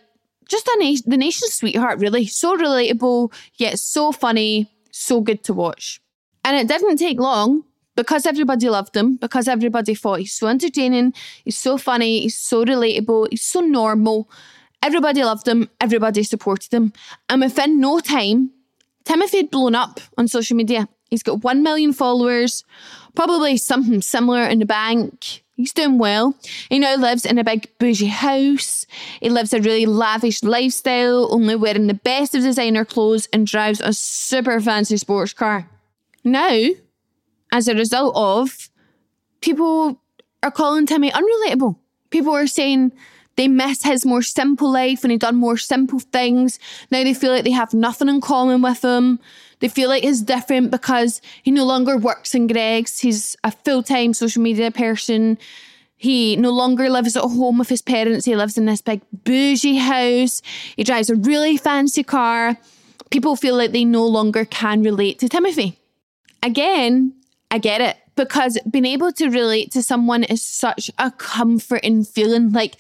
just 0.48 0.66
a 0.66 0.76
na- 0.80 1.06
the 1.06 1.16
nation's 1.16 1.54
sweetheart, 1.54 2.00
really. 2.00 2.26
So 2.26 2.56
relatable, 2.56 3.32
yet 3.54 3.78
so 3.78 4.10
funny, 4.10 4.68
so 4.90 5.20
good 5.20 5.44
to 5.44 5.54
watch. 5.54 6.00
And 6.44 6.56
it 6.56 6.66
didn't 6.66 6.96
take 6.96 7.20
long 7.20 7.62
because 7.94 8.26
everybody 8.26 8.68
loved 8.68 8.96
him, 8.96 9.14
because 9.14 9.46
everybody 9.46 9.94
thought 9.94 10.18
he's 10.18 10.32
so 10.32 10.48
entertaining, 10.48 11.14
he's 11.44 11.56
so 11.56 11.78
funny, 11.78 12.22
he's 12.22 12.36
so 12.36 12.64
relatable, 12.64 13.28
he's 13.30 13.44
so 13.44 13.60
normal 13.60 14.28
Everybody 14.82 15.23
loved 15.25 15.47
him, 15.49 15.68
everybody 15.80 16.23
supported 16.23 16.73
him. 16.73 16.92
And 17.28 17.40
within 17.40 17.80
no 17.80 18.00
time, 18.00 18.50
Timothy 19.04 19.38
had 19.38 19.50
blown 19.50 19.75
up 19.75 20.00
on 20.16 20.28
social 20.28 20.56
media. 20.56 20.88
He's 21.11 21.23
got 21.23 21.42
1 21.42 21.62
million 21.62 21.92
followers, 21.92 22.64
probably 23.14 23.56
something 23.56 24.02
similar 24.02 24.44
in 24.44 24.58
the 24.58 24.66
bank. 24.66 25.42
He's 25.56 25.73
doing 25.73 25.99
well. 25.99 26.37
He 26.68 26.78
now 26.78 26.94
lives 26.94 27.26
in 27.26 27.38
a 27.38 27.42
big 27.42 27.68
bougie 27.78 28.06
house. 28.06 28.87
He 29.20 29.28
lives 29.28 29.52
a 29.52 29.61
really 29.61 29.87
lavish 29.87 30.44
lifestyle, 30.44 31.32
only 31.32 31.56
wearing 31.56 31.88
the 31.88 31.94
best 31.94 32.35
of 32.37 32.42
designer 32.42 32.85
clothes 32.85 33.28
and 33.32 33.47
drives 33.47 33.80
a 33.80 33.92
super 33.92 34.61
fancy 34.61 34.97
sports 34.99 35.32
car. 35.32 35.68
Now, 36.23 36.68
as 37.50 37.66
a 37.66 37.75
result 37.75 38.14
of, 38.14 38.70
people 39.40 40.00
are 40.42 40.50
calling 40.52 40.87
Timmy 40.87 41.11
unrelatable. 41.11 41.76
People 42.11 42.35
are 42.35 42.47
saying 42.47 42.92
they 43.38 43.47
miss 43.47 43.85
his 43.85 44.04
more 44.04 44.21
simple 44.21 44.68
life 44.68 45.04
and 45.04 45.12
he 45.12 45.16
done 45.16 45.37
more 45.37 45.57
simple 45.57 46.00
things. 46.00 46.59
Now 46.90 47.04
they 47.04 47.14
feel 47.14 47.30
like 47.30 47.45
they 47.45 47.52
have 47.52 47.73
nothing 47.73 48.09
in 48.09 48.21
common 48.21 48.62
with 48.62 48.85
him. 48.85 49.21
They 49.61 49.68
feel 49.68 49.88
like 49.88 50.02
he's 50.02 50.23
different 50.23 50.73
because 50.73 51.23
he 51.45 51.52
no 51.52 51.64
longer 51.64 51.97
works 51.97 52.35
in 52.35 52.49
Greggs. 52.49 52.99
He's 52.99 53.37
a 53.45 53.52
full 53.52 53.85
time 53.85 54.12
social 54.12 54.42
media 54.42 54.73
person. 54.73 55.38
He 55.97 56.35
no 56.35 56.50
longer 56.50 56.90
lives 56.90 57.16
at 57.16 57.23
home 57.23 57.59
with 57.59 57.68
his 57.68 57.80
parents. 57.80 58.26
He 58.26 58.35
lives 58.35 58.59
in 58.59 58.64
this 58.64 58.83
big 58.83 59.02
bougie 59.12 59.76
house. 59.76 60.42
He 60.75 60.83
drives 60.83 61.09
a 61.09 61.14
really 61.14 61.57
fancy 61.57 62.02
car. 62.02 62.57
People 63.11 63.37
feel 63.37 63.57
like 63.57 63.71
they 63.71 63.85
no 63.85 64.04
longer 64.04 64.45
can 64.47 64.83
relate 64.83 65.21
to 65.21 65.28
Timothy. 65.28 65.78
Again, 66.42 67.14
I 67.52 67.59
get 67.59 67.80
it 67.80 67.99
because 68.16 68.59
being 68.68 68.85
able 68.85 69.12
to 69.12 69.28
relate 69.28 69.71
to 69.73 69.83
someone 69.85 70.25
is 70.25 70.42
such 70.42 70.90
a 70.99 71.12
comforting 71.12 72.02
feeling. 72.02 72.50
Like, 72.50 72.75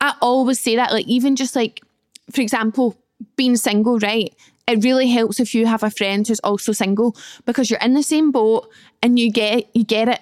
I 0.00 0.14
always 0.20 0.60
say 0.60 0.76
that, 0.76 0.92
like, 0.92 1.06
even 1.06 1.36
just 1.36 1.56
like, 1.56 1.82
for 2.30 2.40
example, 2.40 2.96
being 3.36 3.56
single, 3.56 3.98
right? 3.98 4.34
It 4.66 4.84
really 4.84 5.08
helps 5.08 5.40
if 5.40 5.54
you 5.54 5.66
have 5.66 5.82
a 5.82 5.90
friend 5.90 6.26
who's 6.26 6.40
also 6.40 6.72
single 6.72 7.16
because 7.46 7.70
you're 7.70 7.80
in 7.80 7.94
the 7.94 8.02
same 8.02 8.30
boat 8.30 8.68
and 9.02 9.18
you 9.18 9.32
get 9.32 9.74
you 9.74 9.82
get 9.82 10.08
it. 10.08 10.20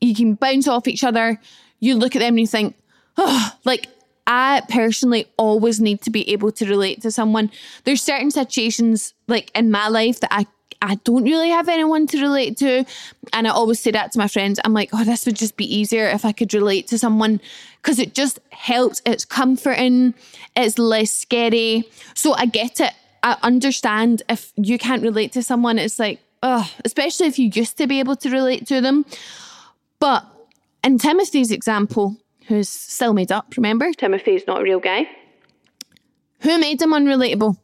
You 0.00 0.14
can 0.14 0.34
bounce 0.34 0.66
off 0.66 0.88
each 0.88 1.04
other. 1.04 1.38
You 1.78 1.94
look 1.94 2.16
at 2.16 2.20
them 2.20 2.34
and 2.34 2.40
you 2.40 2.46
think, 2.46 2.74
oh, 3.18 3.52
like 3.64 3.88
I 4.26 4.62
personally 4.68 5.26
always 5.36 5.78
need 5.78 6.00
to 6.02 6.10
be 6.10 6.28
able 6.30 6.52
to 6.52 6.66
relate 6.66 7.02
to 7.02 7.10
someone. 7.10 7.50
There's 7.84 8.02
certain 8.02 8.30
situations 8.30 9.12
like 9.28 9.50
in 9.54 9.70
my 9.70 9.88
life 9.88 10.20
that 10.20 10.32
I 10.32 10.46
I 10.82 10.96
don't 10.96 11.24
really 11.24 11.50
have 11.50 11.68
anyone 11.68 12.06
to 12.08 12.20
relate 12.20 12.56
to. 12.58 12.84
And 13.32 13.46
I 13.46 13.50
always 13.50 13.80
say 13.80 13.90
that 13.90 14.12
to 14.12 14.18
my 14.18 14.28
friends. 14.28 14.60
I'm 14.64 14.72
like, 14.72 14.90
oh, 14.92 15.04
this 15.04 15.26
would 15.26 15.36
just 15.36 15.56
be 15.56 15.64
easier 15.64 16.06
if 16.06 16.24
I 16.24 16.32
could 16.32 16.52
relate 16.54 16.88
to 16.88 16.98
someone 16.98 17.40
because 17.82 17.98
it 17.98 18.14
just 18.14 18.38
helps. 18.50 19.02
It's 19.04 19.24
comforting, 19.24 20.14
it's 20.54 20.78
less 20.78 21.10
scary. 21.10 21.84
So 22.14 22.34
I 22.34 22.46
get 22.46 22.80
it. 22.80 22.92
I 23.22 23.36
understand 23.42 24.22
if 24.28 24.52
you 24.56 24.78
can't 24.78 25.02
relate 25.02 25.32
to 25.32 25.42
someone, 25.42 25.78
it's 25.78 25.98
like, 25.98 26.20
oh, 26.42 26.70
especially 26.84 27.26
if 27.26 27.38
you 27.38 27.50
used 27.52 27.76
to 27.78 27.86
be 27.86 27.98
able 27.98 28.16
to 28.16 28.30
relate 28.30 28.66
to 28.68 28.80
them. 28.80 29.04
But 29.98 30.24
in 30.84 30.98
Timothy's 30.98 31.50
example, 31.50 32.16
who's 32.46 32.68
still 32.68 33.12
made 33.12 33.32
up, 33.32 33.54
remember? 33.56 33.92
Timothy's 33.92 34.46
not 34.46 34.60
a 34.60 34.62
real 34.62 34.80
guy. 34.80 35.08
Who 36.40 36.58
made 36.58 36.80
him 36.80 36.90
unrelatable? 36.90 37.56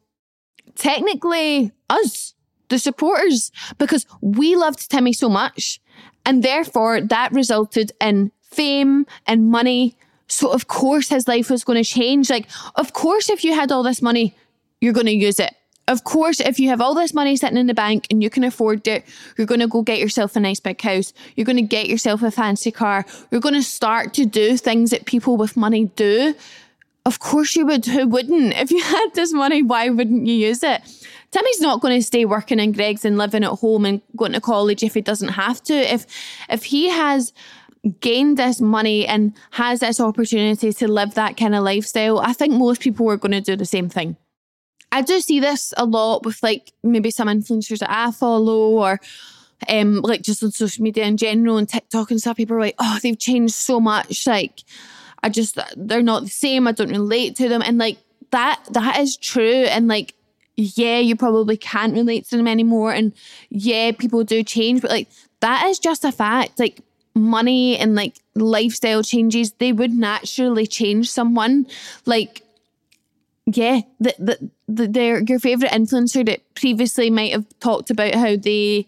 Technically, 0.75 1.71
us 1.91 2.32
the 2.73 2.79
supporters, 2.79 3.53
because 3.79 4.07
we 4.21 4.57
loved 4.57 4.91
Timmy 4.91 5.13
so 5.13 5.29
much. 5.29 5.81
And 6.25 6.43
therefore, 6.43 7.01
that 7.01 7.33
resulted 7.33 7.93
in 8.01 8.33
fame 8.41 9.07
and 9.27 9.51
money. 9.51 9.97
So, 10.27 10.51
of 10.51 10.67
course, 10.67 11.09
his 11.11 11.29
life 11.29 11.51
was 11.51 11.65
going 11.65 11.83
to 11.83 11.89
change. 11.89 12.31
Like, 12.31 12.49
of 12.77 12.93
course, 12.93 13.29
if 13.29 13.45
you 13.45 13.55
had 13.55 13.71
all 13.71 13.83
this 13.83 14.03
money, 14.03 14.35
you're 14.81 14.95
going 14.95 15.07
to 15.07 15.13
use 15.13 15.39
it. 15.39 15.55
Of 15.89 16.05
course, 16.05 16.41
if 16.41 16.59
you 16.59 16.69
have 16.69 16.81
all 16.81 16.95
this 16.95 17.13
money 17.13 17.37
sitting 17.37 17.59
in 17.59 17.67
the 17.67 17.75
bank 17.75 18.07
and 18.09 18.23
you 18.23 18.31
can 18.31 18.45
afford 18.45 18.87
it, 18.87 19.05
you're 19.37 19.49
going 19.49 19.61
to 19.61 19.67
go 19.67 19.83
get 19.83 19.99
yourself 19.99 20.37
a 20.37 20.41
nice 20.41 20.61
big 20.61 20.81
house. 20.81 21.13
You're 21.35 21.45
going 21.45 21.57
to 21.57 21.63
get 21.63 21.89
yourself 21.89 22.23
a 22.23 22.31
fancy 22.31 22.71
car. 22.71 23.05
You're 23.31 23.41
going 23.41 23.57
to 23.57 23.63
start 23.63 24.15
to 24.15 24.25
do 24.25 24.57
things 24.57 24.91
that 24.91 25.07
people 25.07 25.37
with 25.37 25.57
money 25.57 25.87
do. 25.97 26.35
Of 27.05 27.19
course, 27.19 27.57
you 27.57 27.67
would. 27.67 27.85
Who 27.85 28.07
wouldn't? 28.07 28.55
If 28.55 28.71
you 28.71 28.83
had 28.95 29.09
this 29.15 29.33
money, 29.33 29.63
why 29.63 29.91
wouldn't 29.91 30.27
you 30.27 30.35
use 30.35 30.63
it? 30.63 30.83
Timmy's 31.33 31.61
not 31.61 31.81
going 31.81 31.99
to 31.99 32.07
stay 32.07 32.25
working 32.27 32.61
in 32.61 32.73
Greggs 32.73 33.05
and 33.05 33.17
living 33.17 33.43
at 33.43 33.51
home 33.51 33.87
and 33.87 34.03
going 34.17 34.33
to 34.33 34.41
college 34.41 34.83
if 34.83 34.95
he 34.95 35.01
doesn't 35.01 35.31
have 35.31 35.63
to. 35.65 35.75
If 35.75 36.07
if 36.49 36.65
he 36.65 36.89
has 36.89 37.33
gained 38.01 38.37
this 38.37 38.61
money 38.61 39.07
and 39.07 39.33
has 39.53 39.81
this 39.81 39.99
opportunity 39.99 40.73
to 40.73 40.89
live 40.89 41.15
that 41.15 41.37
kind 41.37 41.55
of 41.55 41.65
lifestyle, 41.65 42.21
I 42.21 42.33
think 42.33 42.53
most 42.55 42.81
people 42.81 43.11
are 43.11 43.17
going 43.17 43.33
to 43.33 43.41
do 43.41 43.57
the 43.57 43.65
same 43.65 43.89
thing. 43.89 44.17
I 44.93 45.01
do 45.01 45.21
see 45.21 45.41
this 45.41 45.73
a 45.79 45.87
lot 45.87 46.25
with 46.25 46.43
like 46.43 46.73
maybe 46.83 47.11
some 47.11 47.29
influencers 47.29 47.79
that 47.79 47.91
I 47.91 48.11
follow 48.11 48.71
or 48.71 49.01
um 49.69 50.01
like 50.03 50.23
just 50.23 50.43
on 50.43 50.51
social 50.51 50.83
media 50.83 51.05
in 51.05 51.17
general 51.17 51.57
and 51.57 51.69
TikTok 51.69 52.11
and 52.11 52.21
stuff. 52.21 52.37
People 52.37 52.57
are 52.57 52.61
like, 52.61 52.77
oh, 52.79 52.99
they've 53.03 53.19
changed 53.19 53.55
so 53.55 53.81
much. 53.81 54.27
Like, 54.27 54.65
I 55.23 55.31
just 55.31 55.59
they're 55.77 56.03
not 56.03 56.25
the 56.25 56.29
same. 56.29 56.69
I 56.69 56.73
don't 56.73 56.91
relate 56.91 57.37
to 57.37 57.49
them. 57.49 57.63
And 57.63 57.79
like 57.79 57.97
that 58.33 58.63
that 58.73 59.01
is 59.01 59.17
true. 59.17 59.65
And 59.65 59.89
like, 59.89 60.15
yeah, 60.57 60.99
you 60.99 61.17
probably 61.17 61.57
can't 61.57 61.95
relate 61.95 62.27
to 62.29 62.37
them 62.37 62.49
anymore. 62.49 62.93
And 62.93 63.13
yeah, 63.51 63.93
people 63.93 64.25
do 64.25 64.43
change, 64.43 64.83
but 64.83 64.91
like 64.91 65.09
that 65.41 65.67
is 65.67 65.79
just 65.79 66.05
a 66.05 66.13
fact. 66.13 66.59
Like 66.59 66.81
money 67.15 67.77
and 67.77 67.95
like 67.95 68.17
lifestyle 68.35 69.03
changes, 69.03 69.53
they 69.53 69.73
would 69.73 69.93
naturally 69.93 70.67
change 70.67 71.11
someone. 71.11 71.67
Like 72.07 72.43
yeah, 73.47 73.81
the, 73.99 74.15
the, 74.19 74.51
the, 74.69 74.89
their 74.89 75.23
your 75.23 75.41
favorite 75.41 75.73
influencer 75.73 76.25
that 76.27 76.41
previously 76.55 77.11
might 77.11 77.33
have 77.33 77.47
talked 77.61 77.91
about 77.91 78.15
how 78.15 78.37
they 78.37 78.87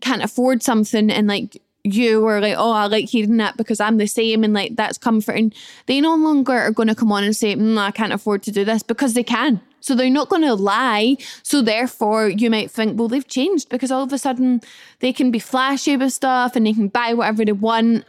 can't 0.00 0.22
afford 0.22 0.62
something 0.62 1.10
and 1.10 1.26
like 1.26 1.60
you 1.82 2.20
were 2.20 2.40
like, 2.40 2.56
oh, 2.58 2.72
I 2.72 2.86
like 2.86 3.08
hearing 3.08 3.36
that 3.36 3.56
because 3.56 3.78
I'm 3.78 3.96
the 3.98 4.08
same 4.08 4.42
and 4.42 4.52
like 4.52 4.74
that's 4.74 4.98
comforting. 4.98 5.52
They 5.86 6.00
no 6.00 6.16
longer 6.16 6.52
are 6.52 6.72
going 6.72 6.88
to 6.88 6.96
come 6.96 7.12
on 7.12 7.22
and 7.22 7.36
say, 7.36 7.54
mm, 7.54 7.78
I 7.78 7.92
can't 7.92 8.12
afford 8.12 8.42
to 8.44 8.50
do 8.50 8.64
this 8.64 8.82
because 8.82 9.14
they 9.14 9.22
can. 9.22 9.60
So 9.86 9.94
they're 9.94 10.10
not 10.10 10.28
going 10.28 10.42
to 10.42 10.54
lie. 10.54 11.16
So 11.44 11.62
therefore, 11.62 12.28
you 12.28 12.50
might 12.50 12.72
think, 12.72 12.98
well, 12.98 13.06
they've 13.06 13.28
changed 13.28 13.68
because 13.68 13.92
all 13.92 14.02
of 14.02 14.12
a 14.12 14.18
sudden 14.18 14.60
they 14.98 15.12
can 15.12 15.30
be 15.30 15.38
flashy 15.38 15.96
with 15.96 16.12
stuff 16.12 16.56
and 16.56 16.66
they 16.66 16.72
can 16.72 16.88
buy 16.88 17.14
whatever 17.14 17.44
they 17.44 17.52
want. 17.52 18.04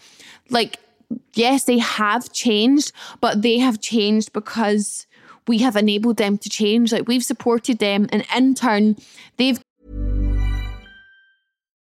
Like, 0.49 0.79
yes, 1.35 1.65
they 1.65 1.77
have 1.77 2.33
changed, 2.33 2.91
but 3.21 3.43
they 3.43 3.59
have 3.59 3.79
changed 3.79 4.33
because 4.33 5.05
we 5.47 5.59
have 5.59 5.75
enabled 5.75 6.17
them 6.17 6.39
to 6.39 6.49
change. 6.49 6.91
Like 6.91 7.07
we've 7.07 7.23
supported 7.23 7.77
them, 7.77 8.07
and 8.11 8.25
in 8.35 8.55
turn, 8.55 8.95
they've. 9.37 9.59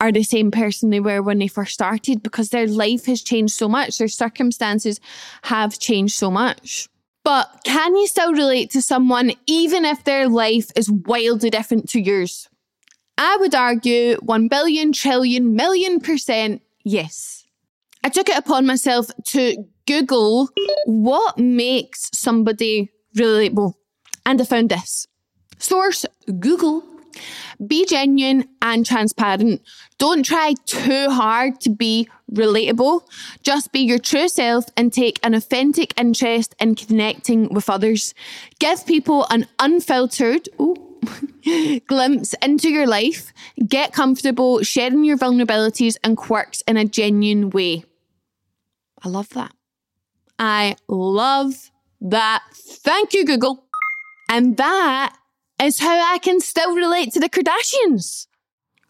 are 0.00 0.12
the 0.12 0.22
same 0.22 0.50
person 0.50 0.90
they 0.90 1.00
were 1.00 1.22
when 1.22 1.38
they 1.38 1.48
first 1.48 1.74
started 1.74 2.22
because 2.22 2.50
their 2.50 2.66
life 2.66 3.06
has 3.06 3.22
changed 3.22 3.54
so 3.54 3.68
much, 3.68 3.98
their 3.98 4.08
circumstances 4.08 5.00
have 5.44 5.78
changed 5.78 6.14
so 6.14 6.30
much. 6.30 6.88
But 7.24 7.62
can 7.64 7.96
you 7.96 8.06
still 8.06 8.32
relate 8.32 8.70
to 8.72 8.82
someone 8.82 9.32
even 9.46 9.84
if 9.84 10.04
their 10.04 10.28
life 10.28 10.70
is 10.76 10.90
wildly 10.90 11.48
different 11.50 11.88
to 11.90 12.00
yours? 12.00 12.48
I 13.16 13.36
would 13.40 13.54
argue 13.54 14.16
1 14.16 14.48
billion, 14.48 14.92
trillion, 14.92 15.54
million 15.54 16.00
percent 16.00 16.62
yes. 16.84 17.46
I 18.02 18.10
took 18.10 18.28
it 18.28 18.36
upon 18.36 18.66
myself 18.66 19.06
to 19.28 19.64
Google 19.86 20.50
what 20.84 21.38
makes 21.38 22.10
somebody 22.12 22.90
relatable. 23.16 23.74
And 24.26 24.40
I 24.40 24.44
found 24.44 24.70
this. 24.70 25.06
Source 25.58 26.04
Google. 26.40 26.84
Be 27.64 27.84
genuine 27.86 28.48
and 28.60 28.84
transparent. 28.84 29.62
Don't 29.98 30.24
try 30.24 30.54
too 30.66 31.10
hard 31.10 31.60
to 31.60 31.70
be 31.70 32.08
relatable. 32.32 33.02
Just 33.42 33.72
be 33.72 33.80
your 33.80 33.98
true 33.98 34.28
self 34.28 34.66
and 34.76 34.92
take 34.92 35.20
an 35.22 35.34
authentic 35.34 35.98
interest 35.98 36.54
in 36.60 36.74
connecting 36.74 37.52
with 37.52 37.70
others. 37.70 38.14
Give 38.58 38.84
people 38.86 39.26
an 39.30 39.46
unfiltered 39.58 40.48
ooh, 40.60 40.76
glimpse 41.86 42.34
into 42.42 42.70
your 42.70 42.86
life. 42.86 43.32
Get 43.66 43.92
comfortable 43.92 44.62
sharing 44.62 45.04
your 45.04 45.16
vulnerabilities 45.16 45.96
and 46.02 46.16
quirks 46.16 46.62
in 46.62 46.76
a 46.76 46.84
genuine 46.84 47.50
way. 47.50 47.84
I 49.02 49.08
love 49.08 49.28
that. 49.30 49.52
I 50.38 50.76
love 50.88 51.70
that. 52.00 52.42
Thank 52.52 53.14
you, 53.14 53.24
Google. 53.24 53.64
And 54.28 54.56
that 54.56 55.16
is 55.62 55.78
how 55.78 56.12
I 56.12 56.18
can 56.18 56.40
still 56.40 56.74
relate 56.74 57.12
to 57.12 57.20
the 57.20 57.28
Kardashians. 57.28 58.26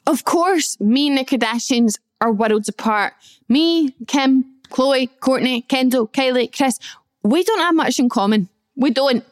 Of 0.07 0.25
course, 0.25 0.79
me 0.81 1.09
and 1.09 1.19
the 1.19 1.25
Kardashians 1.25 1.99
are 2.21 2.33
worlds 2.33 2.69
apart. 2.69 3.15
Me, 3.49 3.95
Kim, 4.07 4.45
Khloe, 4.71 5.09
Kourtney, 5.21 5.67
Kendall, 5.69 6.09
Kylie, 6.09 6.55
Kris, 6.55 6.79
we 7.23 7.43
don't 7.43 7.61
have 7.61 7.75
much 7.75 7.99
in 7.99 8.09
common. 8.09 8.49
We 8.77 8.91
don't. 8.91 9.25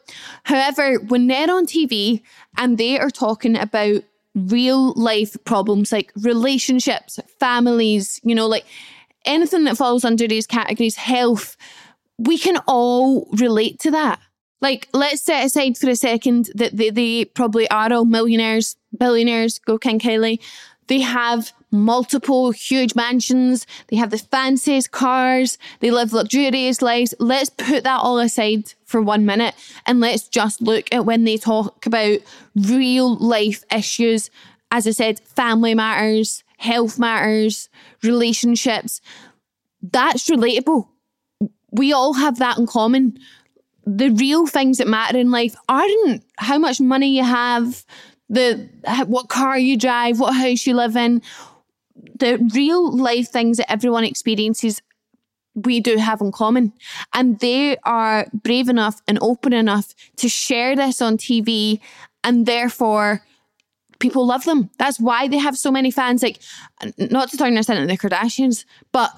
However, 0.43 0.95
when 0.99 1.27
they're 1.27 1.51
on 1.51 1.65
TV 1.65 2.21
and 2.57 2.77
they 2.77 2.99
are 2.99 3.09
talking 3.09 3.57
about 3.57 4.03
real 4.35 4.93
life 4.93 5.35
problems 5.43 5.91
like 5.91 6.11
relationships, 6.21 7.19
families, 7.39 8.19
you 8.23 8.33
know, 8.33 8.47
like 8.47 8.65
anything 9.25 9.65
that 9.65 9.77
falls 9.77 10.05
under 10.05 10.27
these 10.27 10.47
categories, 10.47 10.95
health, 10.95 11.57
we 12.17 12.37
can 12.37 12.57
all 12.67 13.27
relate 13.33 13.79
to 13.79 13.91
that. 13.91 14.19
Like, 14.63 14.87
let's 14.93 15.21
set 15.21 15.45
aside 15.45 15.77
for 15.77 15.89
a 15.89 15.95
second 15.97 16.49
that 16.55 16.77
they, 16.77 16.89
they 16.89 17.25
probably 17.25 17.69
are 17.69 17.91
all 17.91 18.05
millionaires, 18.05 18.77
billionaires, 18.97 19.59
go 19.59 19.77
King 19.77 19.99
Kylie. 19.99 20.39
They 20.87 21.01
have 21.01 21.51
multiple 21.69 22.51
huge 22.51 22.95
mansions. 22.95 23.67
They 23.89 23.97
have 23.97 24.09
the 24.09 24.19
fanciest 24.19 24.91
cars. 24.91 25.57
They 25.81 25.91
live 25.91 26.13
luxurious 26.13 26.81
lives. 26.81 27.13
Let's 27.19 27.49
put 27.49 27.83
that 27.83 27.99
all 27.99 28.19
aside 28.19 28.73
for 28.85 29.01
one 29.01 29.25
minute 29.25 29.53
and 29.85 29.99
let's 29.99 30.29
just 30.29 30.61
look 30.61 30.87
at 30.93 31.03
when 31.03 31.25
they 31.25 31.35
talk 31.35 31.85
about 31.85 32.19
real 32.55 33.17
life 33.17 33.65
issues. 33.69 34.29
As 34.71 34.87
I 34.87 34.91
said, 34.91 35.19
family 35.19 35.75
matters, 35.75 36.41
health 36.57 36.97
matters, 36.97 37.67
relationships. 38.01 39.01
That's 39.81 40.29
relatable. 40.29 40.87
We 41.73 41.91
all 41.91 42.13
have 42.13 42.39
that 42.39 42.57
in 42.57 42.65
common 42.65 43.19
the 43.85 44.09
real 44.09 44.47
things 44.47 44.77
that 44.77 44.87
matter 44.87 45.17
in 45.17 45.31
life 45.31 45.55
aren't 45.67 46.23
how 46.37 46.57
much 46.57 46.79
money 46.79 47.17
you 47.17 47.23
have, 47.23 47.85
the 48.29 48.69
what 49.07 49.29
car 49.29 49.57
you 49.57 49.77
drive, 49.77 50.19
what 50.19 50.33
house 50.33 50.65
you 50.65 50.75
live 50.75 50.95
in. 50.95 51.21
The 52.19 52.37
real 52.53 52.95
life 52.95 53.29
things 53.29 53.57
that 53.57 53.71
everyone 53.71 54.03
experiences, 54.03 54.81
we 55.55 55.79
do 55.79 55.97
have 55.97 56.21
in 56.21 56.31
common. 56.31 56.73
And 57.13 57.39
they 57.39 57.77
are 57.83 58.27
brave 58.33 58.69
enough 58.69 59.01
and 59.07 59.19
open 59.21 59.53
enough 59.53 59.93
to 60.17 60.29
share 60.29 60.75
this 60.75 61.01
on 61.01 61.17
TV, 61.17 61.79
and 62.23 62.45
therefore 62.45 63.23
people 63.99 64.25
love 64.25 64.45
them. 64.45 64.69
That's 64.79 64.99
why 64.99 65.27
they 65.27 65.37
have 65.37 65.57
so 65.57 65.71
many 65.71 65.91
fans. 65.91 66.23
Like, 66.23 66.39
not 66.97 67.29
to 67.29 67.37
turn 67.37 67.55
this 67.55 67.69
into 67.69 67.85
the 67.85 67.97
Kardashians, 67.97 68.65
but 68.91 69.11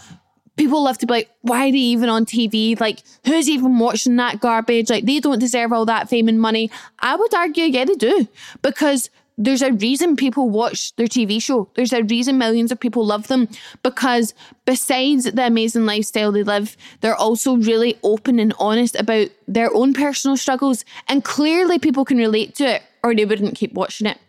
people 0.56 0.84
love 0.84 0.98
to 1.00 1.06
be 1.06 1.14
like, 1.14 1.30
why 1.42 1.68
are 1.68 1.72
they 1.72 1.78
even 1.78 2.10
on 2.10 2.26
TV? 2.26 2.80
Like, 2.80 3.04
who's 3.26 3.50
even 3.50 3.80
watching 3.80 4.16
that 4.18 4.40
garbage? 4.40 4.90
Like, 4.90 5.06
they 5.06 5.20
don't 5.20 5.40
deserve 5.40 5.74
all 5.74 5.86
that 5.86 6.10
fame 6.10 6.28
and 6.28 6.40
money. 6.40 6.72
I 7.00 7.16
would 7.16 7.34
argue, 7.34 7.66
yeah, 7.66 7.86
they 7.86 7.96
do. 7.96 8.28
Because 8.62 9.10
there's 9.38 9.62
a 9.62 9.74
reason 9.74 10.16
people 10.16 10.50
watch 10.50 10.96
their 10.96 11.08
TV 11.08 11.42
show. 11.42 11.70
There's 11.76 11.92
a 11.92 12.04
reason 12.04 12.38
millions 12.38 12.72
of 12.72 12.80
people 12.80 13.06
love 13.06 13.28
them 13.28 13.50
because 13.84 14.34
besides 14.66 15.26
the 15.26 15.46
amazing 15.46 15.86
lifestyle 15.86 16.32
they 16.32 16.44
live, 16.44 16.78
they're 17.02 17.16
also 17.16 17.58
really 17.58 17.98
open 18.02 18.40
and 18.40 18.54
honest 18.60 18.96
about 18.96 19.28
their 19.48 19.74
own 19.76 19.94
personal 19.94 20.38
struggles. 20.38 20.86
And 21.10 21.24
clearly 21.24 21.80
people 21.80 22.06
can 22.06 22.18
relate 22.18 22.56
to 22.56 22.76
it 22.76 22.84
or 23.04 23.14
they 23.14 23.26
wouldn't 23.26 23.56
keep 23.56 23.74
watching 23.74 24.08
it. 24.08 24.20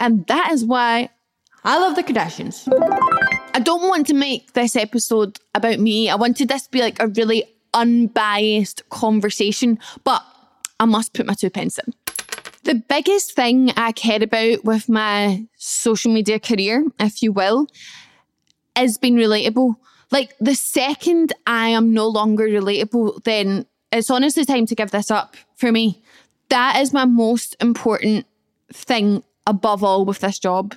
And 0.00 0.26
that 0.28 0.50
is 0.50 0.64
why 0.64 1.10
I 1.62 1.78
love 1.78 1.94
the 1.94 2.02
Kardashians. 2.02 2.66
I 3.54 3.60
don't 3.60 3.86
want 3.86 4.06
to 4.06 4.14
make 4.14 4.54
this 4.54 4.76
episode 4.76 5.38
about 5.54 5.78
me. 5.78 6.08
I 6.08 6.14
wanted 6.14 6.48
this 6.48 6.62
to 6.64 6.70
be 6.70 6.80
like 6.80 7.00
a 7.00 7.08
really 7.08 7.44
unbiased 7.74 8.88
conversation, 8.88 9.78
but 10.04 10.22
I 10.80 10.86
must 10.86 11.12
put 11.12 11.26
my 11.26 11.34
two 11.34 11.50
pence 11.50 11.78
in. 11.78 11.92
The 12.64 12.76
biggest 12.76 13.34
thing 13.34 13.70
I 13.76 13.92
care 13.92 14.22
about 14.22 14.64
with 14.64 14.88
my 14.88 15.46
social 15.56 16.12
media 16.12 16.40
career, 16.40 16.86
if 16.98 17.22
you 17.22 17.32
will, 17.32 17.66
is 18.78 18.96
being 18.96 19.16
relatable. 19.16 19.74
Like 20.10 20.34
the 20.40 20.54
second 20.54 21.34
I 21.46 21.68
am 21.68 21.92
no 21.92 22.08
longer 22.08 22.48
relatable, 22.48 23.24
then 23.24 23.66
it's 23.90 24.10
honestly 24.10 24.46
time 24.46 24.64
to 24.66 24.74
give 24.74 24.92
this 24.92 25.10
up 25.10 25.36
for 25.56 25.70
me. 25.70 26.02
That 26.48 26.80
is 26.80 26.94
my 26.94 27.04
most 27.04 27.56
important 27.60 28.26
thing 28.72 29.22
above 29.46 29.84
all 29.84 30.06
with 30.06 30.20
this 30.20 30.38
job. 30.38 30.74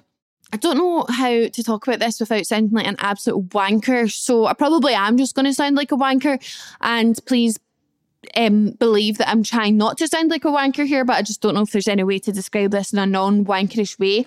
I 0.53 0.58
don't 0.58 0.77
know 0.77 1.05
how 1.10 1.47
to 1.47 1.63
talk 1.63 1.88
about 1.88 1.99
this 1.99 2.19
without 2.19 2.45
sounding 2.45 2.71
like 2.71 2.88
an 2.88 2.97
absolute 2.99 3.49
wanker. 3.49 4.12
So 4.12 4.45
I 4.45 4.53
probably 4.53 4.93
am 4.93 5.17
just 5.17 5.36
going 5.36 5.45
to 5.45 5.53
sound 5.53 5.75
like 5.75 5.91
a 5.91 5.97
wanker. 5.97 6.39
And 6.81 7.19
please 7.25 7.60
um, 8.36 8.71
believe 8.71 9.17
that 9.17 9.29
I'm 9.29 9.43
trying 9.43 9.77
not 9.77 9.97
to 9.99 10.08
sound 10.08 10.29
like 10.29 10.45
a 10.45 10.49
wanker 10.49 10.86
here, 10.86 11.05
but 11.05 11.17
I 11.17 11.21
just 11.21 11.41
don't 11.41 11.55
know 11.55 11.62
if 11.62 11.71
there's 11.71 11.88
any 11.88 12.03
way 12.03 12.19
to 12.19 12.31
describe 12.31 12.71
this 12.71 12.93
in 12.93 12.99
a 12.99 13.05
non 13.05 13.45
wankerish 13.45 13.99
way. 13.99 14.25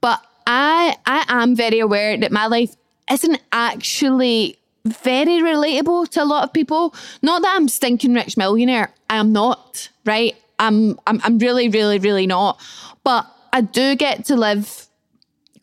But 0.00 0.24
I 0.46 0.96
I 1.06 1.24
am 1.28 1.56
very 1.56 1.78
aware 1.78 2.16
that 2.16 2.32
my 2.32 2.46
life 2.46 2.74
isn't 3.10 3.40
actually 3.52 4.58
very 4.86 5.40
relatable 5.40 6.08
to 6.10 6.22
a 6.22 6.24
lot 6.24 6.44
of 6.44 6.52
people. 6.52 6.94
Not 7.22 7.42
that 7.42 7.54
I'm 7.56 7.68
stinking 7.68 8.14
rich 8.14 8.36
millionaire. 8.36 8.92
I 9.08 9.16
am 9.16 9.32
not, 9.32 9.88
right? 10.04 10.36
I'm 10.58 10.98
I'm 11.06 11.20
I'm 11.24 11.38
really, 11.38 11.68
really, 11.68 11.98
really 11.98 12.26
not. 12.26 12.60
But 13.02 13.26
I 13.52 13.60
do 13.60 13.94
get 13.94 14.24
to 14.26 14.36
live 14.36 14.86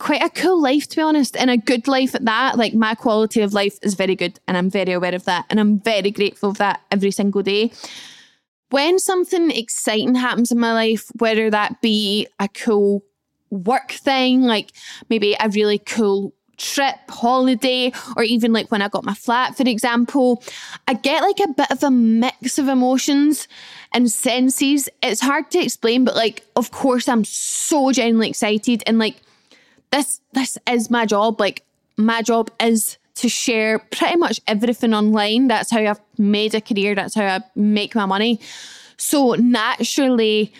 quite 0.01 0.23
a 0.23 0.29
cool 0.29 0.59
life, 0.59 0.87
to 0.89 0.95
be 0.95 1.01
honest, 1.01 1.37
and 1.37 1.51
a 1.51 1.57
good 1.57 1.87
life 1.87 2.15
at 2.15 2.25
that. 2.25 2.57
Like 2.57 2.73
my 2.73 2.95
quality 2.95 3.41
of 3.41 3.53
life 3.53 3.77
is 3.83 3.93
very 3.93 4.15
good, 4.15 4.39
and 4.47 4.57
I'm 4.57 4.69
very 4.69 4.93
aware 4.93 5.13
of 5.13 5.25
that, 5.25 5.45
and 5.49 5.59
I'm 5.59 5.79
very 5.79 6.09
grateful 6.09 6.53
for 6.53 6.57
that 6.57 6.81
every 6.89 7.11
single 7.11 7.43
day. 7.43 7.71
When 8.71 8.97
something 8.99 9.51
exciting 9.51 10.15
happens 10.15 10.51
in 10.51 10.59
my 10.59 10.73
life, 10.73 11.11
whether 11.19 11.49
that 11.51 11.81
be 11.81 12.27
a 12.39 12.47
cool 12.47 13.03
work 13.51 13.91
thing, 13.91 14.41
like 14.41 14.71
maybe 15.09 15.35
a 15.39 15.49
really 15.49 15.77
cool 15.77 16.33
trip, 16.57 16.95
holiday, 17.09 17.91
or 18.15 18.23
even 18.23 18.53
like 18.53 18.71
when 18.71 18.81
I 18.81 18.87
got 18.87 19.03
my 19.03 19.13
flat, 19.13 19.55
for 19.55 19.67
example, 19.67 20.41
I 20.87 20.93
get 20.93 21.21
like 21.21 21.39
a 21.39 21.53
bit 21.53 21.69
of 21.69 21.83
a 21.83 21.91
mix 21.91 22.57
of 22.57 22.67
emotions 22.69 23.47
and 23.93 24.11
senses. 24.11 24.89
It's 25.03 25.21
hard 25.21 25.51
to 25.51 25.59
explain, 25.59 26.05
but 26.05 26.15
like, 26.15 26.45
of 26.55 26.71
course, 26.71 27.09
I'm 27.09 27.25
so 27.25 27.91
genuinely 27.91 28.29
excited 28.29 28.83
and 28.87 28.97
like, 28.97 29.17
this 29.91 30.21
this 30.33 30.57
is 30.67 30.89
my 30.89 31.05
job. 31.05 31.39
Like 31.39 31.63
my 31.97 32.21
job 32.21 32.51
is 32.59 32.97
to 33.15 33.29
share 33.29 33.79
pretty 33.79 34.17
much 34.17 34.39
everything 34.47 34.93
online. 34.93 35.47
That's 35.47 35.69
how 35.71 35.79
I've 35.79 36.01
made 36.17 36.55
a 36.55 36.61
career. 36.61 36.95
That's 36.95 37.15
how 37.15 37.25
I 37.25 37.41
make 37.55 37.93
my 37.95 38.05
money. 38.05 38.39
So 38.97 39.33
naturally, 39.33 40.53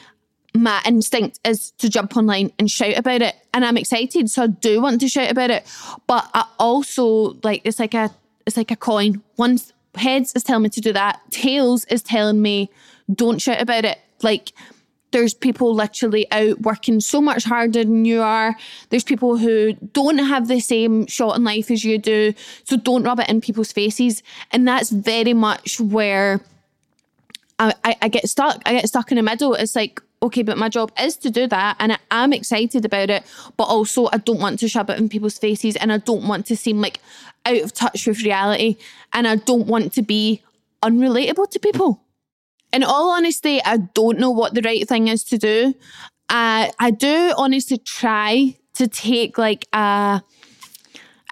my 0.54 0.82
instinct 0.86 1.40
is 1.46 1.72
to 1.78 1.90
jump 1.90 2.18
online 2.18 2.52
and 2.60 2.70
shout 2.70 2.98
about 2.98 3.22
it. 3.22 3.36
And 3.54 3.64
I'm 3.64 3.78
excited. 3.78 4.30
So 4.30 4.44
I 4.44 4.48
do 4.48 4.82
want 4.82 5.00
to 5.02 5.08
shout 5.08 5.32
about 5.32 5.50
it. 5.50 5.66
But 6.08 6.30
I 6.34 6.46
also 6.60 7.38
like 7.44 7.62
it's 7.64 7.80
like 7.80 7.94
a 7.94 8.12
it's 8.46 8.58
like 8.58 8.72
a 8.72 8.76
coin. 8.76 9.22
Once 9.38 9.74
heads 9.96 10.34
is 10.36 10.44
telling 10.44 10.64
me 10.64 10.70
to 10.70 10.82
do 10.82 10.94
that, 10.94 11.22
tails 11.32 11.86
is 11.86 12.02
telling 12.02 12.42
me 12.42 12.70
don't 13.14 13.42
shout 13.42 13.62
about 13.62 13.86
it. 13.86 14.00
Like 14.22 14.54
there's 15.12 15.34
people 15.34 15.74
literally 15.74 16.30
out 16.32 16.62
working 16.62 17.00
so 17.00 17.22
much 17.22 17.44
harder 17.44 17.84
than 17.84 18.06
you 18.06 18.22
are. 18.22 18.56
There's 18.90 19.04
people 19.04 19.38
who 19.38 19.74
don't 19.74 20.18
have 20.20 20.48
the 20.48 20.60
same 20.60 21.06
shot 21.08 21.36
in 21.38 21.44
life 21.44 21.70
as 21.70 21.84
you 21.84 21.98
do. 21.98 22.34
So 22.64 22.78
don't 22.78 23.04
rub 23.04 23.20
it 23.20 23.30
in 23.30 23.42
people's 23.42 23.72
faces. 23.72 24.24
And 24.52 24.68
that's 24.68 24.90
very 24.90 25.34
much 25.34 25.80
where 25.80 26.42
I, 27.60 27.74
I, 27.84 27.96
I 28.04 28.08
get 28.08 28.28
stuck. 28.30 28.62
I 28.66 28.74
get 28.74 28.88
stuck 28.88 29.12
in 29.12 29.18
the 29.18 29.24
middle. 29.24 29.54
It's 29.54 29.76
like, 29.76 30.02
okay, 30.24 30.44
but 30.44 30.58
my 30.58 30.70
job 30.70 30.92
is 31.00 31.18
to 31.18 31.30
do 31.30 31.48
that 31.48 31.76
and 31.80 31.94
I 31.94 31.98
am 32.12 32.32
excited 32.32 32.86
about 32.86 33.10
it, 33.10 33.24
but 33.58 33.66
also 33.66 34.08
I 34.14 34.18
don't 34.18 34.40
want 34.40 34.60
to 34.60 34.68
shove 34.68 34.90
it 34.90 35.00
in 35.00 35.10
people's 35.10 35.38
faces 35.38 35.76
and 35.76 35.92
I 35.92 35.98
don't 35.98 36.28
want 36.28 36.46
to 36.48 36.56
seem 36.56 36.80
like 36.80 37.00
out 37.46 37.62
of 37.62 37.74
touch 37.74 38.06
with 38.06 38.22
reality 38.22 38.78
and 39.14 39.28
I 39.28 39.38
don't 39.38 39.66
want 39.66 39.94
to 39.94 40.04
be 40.04 40.44
unrelatable 40.84 41.50
to 41.50 41.60
people 41.60 42.02
in 42.74 42.84
all 42.84 43.12
honesty, 43.12 43.62
I 43.64 43.78
don't 43.78 44.20
know 44.20 44.32
what 44.32 44.54
the 44.54 44.62
right 44.62 44.88
thing 44.88 45.08
is 45.08 45.24
to 45.26 45.38
do. 45.38 45.74
Uh, 46.30 46.72
I 46.80 46.92
do 46.92 47.34
honestly 47.38 47.78
try 47.78 48.56
to 48.76 48.88
take 48.88 49.38
like 49.38 49.68
a 49.74 50.22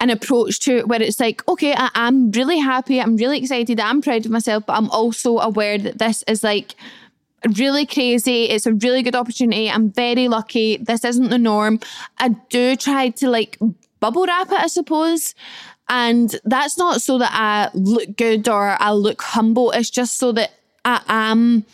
an 0.00 0.08
approach 0.08 0.60
to 0.60 0.78
it 0.78 0.88
where 0.88 1.02
it's 1.02 1.20
like, 1.20 1.46
okay, 1.46 1.74
I, 1.76 1.90
am 1.94 2.30
really 2.30 2.58
happy, 2.58 3.00
I'm 3.00 3.16
really 3.16 3.38
excited, 3.38 3.78
I'm 3.78 4.00
proud 4.00 4.24
of 4.24 4.32
myself, 4.32 4.64
but 4.66 4.72
I'm 4.72 4.88
also 4.90 5.38
aware 5.38 5.76
that 5.76 5.98
this 5.98 6.24
is 6.26 6.42
like 6.42 6.74
really 7.58 7.84
crazy. 7.84 8.44
It's 8.44 8.66
a 8.66 8.72
really 8.72 9.02
good 9.02 9.14
opportunity. 9.14 9.70
I'm 9.70 9.90
very 9.90 10.28
lucky. 10.28 10.78
This 10.78 11.04
isn't 11.04 11.28
the 11.28 11.38
norm. 11.38 11.80
I 12.18 12.30
do 12.48 12.76
try 12.76 13.10
to 13.10 13.28
like 13.28 13.58
bubble 14.00 14.26
wrap 14.26 14.50
it, 14.50 14.60
I 14.60 14.66
suppose. 14.66 15.34
And 15.88 16.34
that's 16.44 16.78
not 16.78 17.02
so 17.02 17.18
that 17.18 17.32
I 17.32 17.70
look 17.74 18.16
good 18.16 18.48
or 18.48 18.76
I 18.80 18.92
look 18.92 19.22
humble. 19.22 19.70
It's 19.72 19.90
just 19.90 20.18
so 20.18 20.32
that 20.32 20.52
I 20.84 21.02
am 21.08 21.64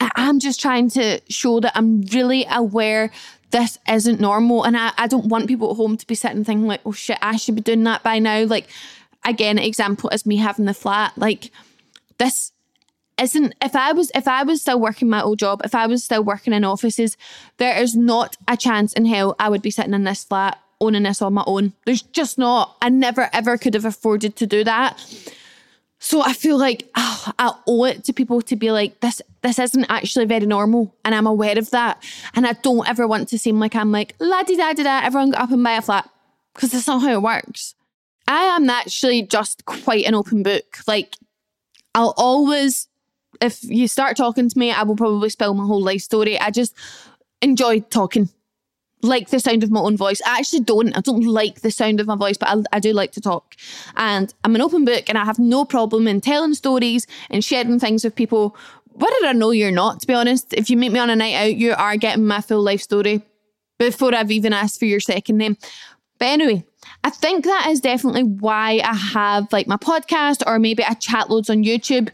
I 0.00 0.10
am 0.16 0.40
just 0.40 0.60
trying 0.60 0.88
to 0.90 1.20
show 1.28 1.60
that 1.60 1.72
I'm 1.74 2.02
really 2.02 2.46
aware 2.50 3.10
this 3.50 3.78
isn't 3.88 4.20
normal. 4.20 4.64
And 4.64 4.76
I, 4.76 4.92
I 4.96 5.06
don't 5.06 5.26
want 5.26 5.48
people 5.48 5.70
at 5.70 5.76
home 5.76 5.96
to 5.96 6.06
be 6.06 6.14
sitting 6.14 6.44
thinking 6.44 6.66
like, 6.66 6.80
oh 6.86 6.92
shit, 6.92 7.18
I 7.20 7.36
should 7.36 7.56
be 7.56 7.60
doing 7.60 7.84
that 7.84 8.02
by 8.02 8.18
now. 8.18 8.44
Like 8.44 8.68
again, 9.24 9.58
example 9.58 10.10
is 10.10 10.24
me 10.24 10.36
having 10.36 10.64
the 10.64 10.74
flat. 10.74 11.16
Like 11.16 11.50
this 12.18 12.52
isn't 13.20 13.54
if 13.62 13.76
I 13.76 13.92
was 13.92 14.10
if 14.14 14.26
I 14.26 14.42
was 14.42 14.62
still 14.62 14.80
working 14.80 15.08
my 15.08 15.22
old 15.22 15.38
job, 15.38 15.60
if 15.64 15.74
I 15.74 15.86
was 15.86 16.04
still 16.04 16.22
working 16.22 16.52
in 16.52 16.64
offices, 16.64 17.16
there 17.58 17.80
is 17.80 17.94
not 17.94 18.36
a 18.48 18.56
chance 18.56 18.92
in 18.92 19.04
hell 19.04 19.36
I 19.38 19.48
would 19.48 19.62
be 19.62 19.70
sitting 19.70 19.94
in 19.94 20.04
this 20.04 20.24
flat 20.24 20.58
owning 20.80 21.02
this 21.02 21.20
on 21.20 21.34
my 21.34 21.44
own. 21.46 21.74
There's 21.84 22.02
just 22.02 22.38
not. 22.38 22.76
I 22.80 22.88
never 22.88 23.28
ever 23.32 23.58
could 23.58 23.74
have 23.74 23.84
afforded 23.84 24.36
to 24.36 24.46
do 24.46 24.64
that. 24.64 24.98
So 26.02 26.22
I 26.22 26.32
feel 26.32 26.56
like 26.56 26.88
oh, 26.96 27.32
I 27.38 27.52
owe 27.66 27.84
it 27.84 28.04
to 28.04 28.12
people 28.14 28.40
to 28.42 28.56
be 28.56 28.70
like 28.72 29.00
this. 29.00 29.20
This 29.42 29.58
isn't 29.58 29.86
actually 29.88 30.24
very 30.24 30.46
normal, 30.46 30.94
and 31.04 31.14
I'm 31.14 31.26
aware 31.26 31.58
of 31.58 31.70
that. 31.70 32.02
And 32.34 32.46
I 32.46 32.54
don't 32.54 32.88
ever 32.88 33.06
want 33.06 33.28
to 33.28 33.38
seem 33.38 33.60
like 33.60 33.76
I'm 33.76 33.92
like 33.92 34.14
la 34.18 34.42
di 34.42 34.56
da 34.56 34.72
di 34.72 34.82
da. 34.82 35.02
Everyone 35.04 35.30
got 35.30 35.42
up 35.42 35.50
and 35.50 35.62
buy 35.62 35.72
a 35.72 35.82
flat 35.82 36.08
because 36.54 36.72
that's 36.72 36.86
not 36.86 37.02
how 37.02 37.12
it 37.12 37.22
works. 37.22 37.74
I 38.26 38.44
am 38.44 38.68
actually 38.70 39.22
just 39.22 39.66
quite 39.66 40.06
an 40.06 40.14
open 40.14 40.42
book. 40.42 40.78
Like 40.86 41.16
I'll 41.94 42.14
always, 42.16 42.88
if 43.42 43.62
you 43.62 43.86
start 43.86 44.16
talking 44.16 44.48
to 44.48 44.58
me, 44.58 44.72
I 44.72 44.84
will 44.84 44.96
probably 44.96 45.28
spill 45.28 45.52
my 45.52 45.66
whole 45.66 45.82
life 45.82 46.00
story. 46.00 46.40
I 46.40 46.50
just 46.50 46.74
enjoy 47.42 47.80
talking 47.80 48.30
like 49.02 49.30
the 49.30 49.40
sound 49.40 49.62
of 49.62 49.70
my 49.70 49.80
own 49.80 49.96
voice. 49.96 50.20
I 50.26 50.38
actually 50.38 50.60
don't. 50.60 50.96
I 50.96 51.00
don't 51.00 51.24
like 51.24 51.60
the 51.60 51.70
sound 51.70 52.00
of 52.00 52.06
my 52.06 52.16
voice, 52.16 52.36
but 52.36 52.48
I, 52.48 52.76
I, 52.76 52.80
do 52.80 52.92
like 52.92 53.12
to 53.12 53.20
talk. 53.20 53.56
And 53.96 54.32
I'm 54.44 54.54
an 54.54 54.60
open 54.60 54.84
book 54.84 55.04
and 55.08 55.16
I 55.16 55.24
have 55.24 55.38
no 55.38 55.64
problem 55.64 56.06
in 56.06 56.20
telling 56.20 56.54
stories 56.54 57.06
and 57.30 57.44
sharing 57.44 57.78
things 57.78 58.04
with 58.04 58.14
people, 58.14 58.56
whether 58.92 59.26
I 59.26 59.32
know 59.32 59.50
you're 59.50 59.70
not, 59.70 60.00
to 60.00 60.06
be 60.06 60.14
honest. 60.14 60.52
If 60.52 60.70
you 60.70 60.76
meet 60.76 60.92
me 60.92 60.98
on 60.98 61.10
a 61.10 61.16
night 61.16 61.34
out, 61.34 61.56
you 61.56 61.72
are 61.72 61.96
getting 61.96 62.26
my 62.26 62.40
full 62.40 62.62
life 62.62 62.82
story 62.82 63.22
before 63.78 64.14
I've 64.14 64.30
even 64.30 64.52
asked 64.52 64.78
for 64.78 64.84
your 64.84 65.00
second 65.00 65.38
name. 65.38 65.56
But 66.18 66.28
anyway, 66.28 66.64
I 67.02 67.10
think 67.10 67.44
that 67.44 67.68
is 67.70 67.80
definitely 67.80 68.24
why 68.24 68.82
I 68.84 68.94
have 68.94 69.50
like 69.52 69.66
my 69.66 69.78
podcast 69.78 70.42
or 70.46 70.58
maybe 70.58 70.84
I 70.84 70.92
chat 70.94 71.30
loads 71.30 71.48
on 71.48 71.64
YouTube 71.64 72.10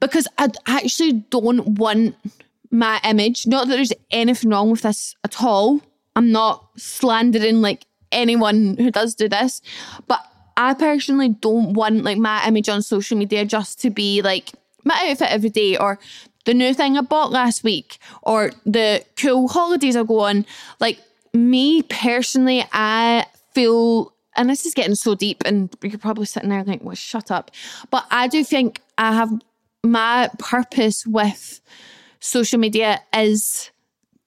because 0.00 0.28
I 0.36 0.50
actually 0.66 1.12
don't 1.30 1.78
want 1.78 2.14
my 2.70 3.00
image. 3.04 3.46
Not 3.46 3.68
that 3.68 3.74
there's 3.74 3.92
anything 4.10 4.50
wrong 4.50 4.70
with 4.70 4.82
this 4.82 5.16
at 5.24 5.42
all 5.42 5.80
I'm 6.18 6.32
not 6.32 6.68
slandering 6.76 7.62
like 7.62 7.86
anyone 8.10 8.76
who 8.76 8.90
does 8.90 9.14
do 9.14 9.28
this, 9.28 9.62
but 10.08 10.20
I 10.56 10.74
personally 10.74 11.28
don't 11.28 11.74
want 11.74 12.02
like 12.02 12.18
my 12.18 12.44
image 12.44 12.68
on 12.68 12.82
social 12.82 13.16
media 13.16 13.44
just 13.44 13.80
to 13.82 13.90
be 13.90 14.20
like 14.20 14.50
my 14.82 14.98
outfit 15.08 15.30
every 15.30 15.50
day 15.50 15.76
or 15.76 16.00
the 16.44 16.54
new 16.54 16.74
thing 16.74 16.98
I 16.98 17.02
bought 17.02 17.30
last 17.30 17.62
week 17.62 17.98
or 18.22 18.50
the 18.66 19.04
cool 19.16 19.46
holidays 19.46 19.94
I 19.94 20.02
go 20.02 20.18
on. 20.18 20.44
Like 20.80 20.98
me 21.32 21.82
personally, 21.82 22.64
I 22.72 23.24
feel 23.54 24.12
and 24.34 24.50
this 24.50 24.66
is 24.66 24.74
getting 24.74 24.96
so 24.96 25.14
deep 25.14 25.44
and 25.46 25.72
you're 25.84 25.98
probably 25.98 26.26
sitting 26.26 26.48
there 26.48 26.64
like, 26.64 26.82
well, 26.82 26.96
shut 26.96 27.30
up. 27.30 27.52
But 27.92 28.06
I 28.10 28.26
do 28.26 28.42
think 28.42 28.80
I 28.98 29.12
have 29.12 29.30
my 29.84 30.30
purpose 30.40 31.06
with 31.06 31.60
social 32.18 32.58
media 32.58 33.02
is 33.14 33.70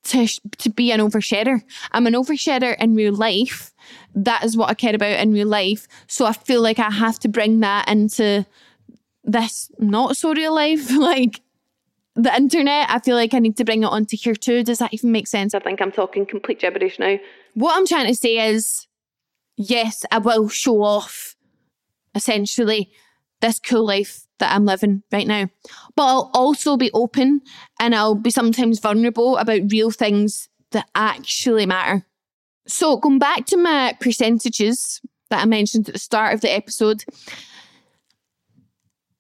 to 0.04 0.28
to 0.58 0.70
be 0.70 0.92
an 0.92 1.00
oversharer. 1.00 1.62
I'm 1.92 2.08
an 2.08 2.14
oversharer 2.14 2.76
in 2.80 2.96
real 2.96 3.14
life. 3.14 3.74
That 4.16 4.44
is 4.44 4.58
what 4.58 4.70
I 4.70 4.74
care 4.74 4.96
about 4.96 5.20
in 5.20 5.34
real 5.34 5.48
life. 5.48 5.88
So 6.08 6.26
I 6.26 6.34
feel 6.34 6.62
like 6.62 6.80
I 6.80 6.90
have 6.90 7.20
to 7.20 7.28
bring 7.28 7.60
that 7.62 7.90
into 7.90 8.46
this 9.24 9.72
not 9.78 10.18
so 10.18 10.34
real 10.34 10.54
life, 10.54 10.92
like 10.96 11.42
the 12.16 12.36
internet. 12.36 12.90
I 12.90 13.00
feel 13.00 13.16
like 13.16 13.34
I 13.34 13.40
need 13.40 13.58
to 13.58 13.66
bring 13.66 13.84
it 13.84 13.88
onto 13.88 14.18
here 14.18 14.36
too. 14.36 14.64
Does 14.64 14.80
that 14.80 14.94
even 14.94 15.12
make 15.12 15.28
sense? 15.28 15.54
I 15.54 15.60
think 15.60 15.82
I'm 15.82 15.92
talking 15.92 16.26
complete 16.26 16.60
gibberish 16.60 17.00
now. 17.00 17.18
What 17.54 17.78
I'm 17.78 17.88
trying 17.88 18.08
to 18.08 18.16
say 18.16 18.50
is 18.50 18.88
yes, 19.58 20.06
I 20.12 20.18
will 20.18 20.50
show 20.50 20.82
off 20.82 21.36
essentially 22.16 22.92
this 23.42 23.60
cool 23.60 23.86
life 23.86 24.28
that 24.42 24.54
I'm 24.54 24.66
living 24.66 25.04
right 25.12 25.26
now. 25.26 25.48
But 25.96 26.04
I'll 26.04 26.32
also 26.34 26.76
be 26.76 26.92
open 26.94 27.42
and 27.80 27.96
I'll 27.96 28.16
be 28.16 28.32
sometimes 28.32 28.80
vulnerable 28.80 29.38
about 29.38 29.72
real 29.72 29.92
things 29.92 30.50
that 30.72 30.90
actually 30.94 31.66
matter. 31.66 32.06
So, 32.68 32.98
going 32.98 33.20
back 33.20 33.46
to 33.48 33.58
my 33.58 33.96
percentages 34.00 35.02
that 35.30 35.42
I 35.42 35.46
mentioned 35.46 35.88
at 35.88 35.94
the 35.94 36.00
start 36.00 36.34
of 36.34 36.42
the 36.42 36.54
episode, 36.54 37.04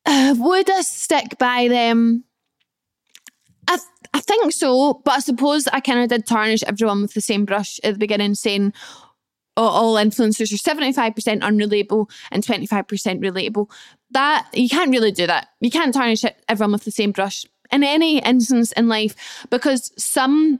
uh, 0.06 0.36
would 0.38 0.70
I 0.70 0.82
stick 0.82 1.38
by 1.40 1.68
them? 1.68 2.26
I, 3.68 3.78
th- 3.78 3.88
I 4.14 4.20
think 4.20 4.52
so, 4.52 5.02
but 5.06 5.12
I 5.12 5.20
suppose 5.20 5.68
I 5.68 5.80
kind 5.80 6.00
of 6.00 6.10
did 6.10 6.26
tarnish 6.26 6.64
everyone 6.64 7.02
with 7.02 7.14
the 7.14 7.22
same 7.22 7.46
brush 7.46 7.80
at 7.84 7.94
the 7.94 8.00
beginning, 8.00 8.36
saying, 8.36 8.74
all 9.58 9.96
influencers 9.96 10.52
are 10.54 10.76
75% 10.76 11.14
unrelatable 11.42 12.10
and 12.32 12.44
25% 12.44 12.86
relatable. 13.20 13.70
That 14.12 14.48
you 14.54 14.70
can't 14.70 14.92
really 14.92 15.12
do 15.12 15.28
that. 15.28 15.50
You 15.60 15.72
can't 15.72 15.94
tarnish 15.94 16.24
everyone 16.48 16.74
with 16.74 16.84
the 16.84 16.92
same 16.92 17.12
brush 17.12 17.46
in 17.72 17.84
any 17.84 18.20
instance 18.20 18.72
in 18.74 18.88
life 18.88 19.46
because 19.50 19.92
some 19.98 20.60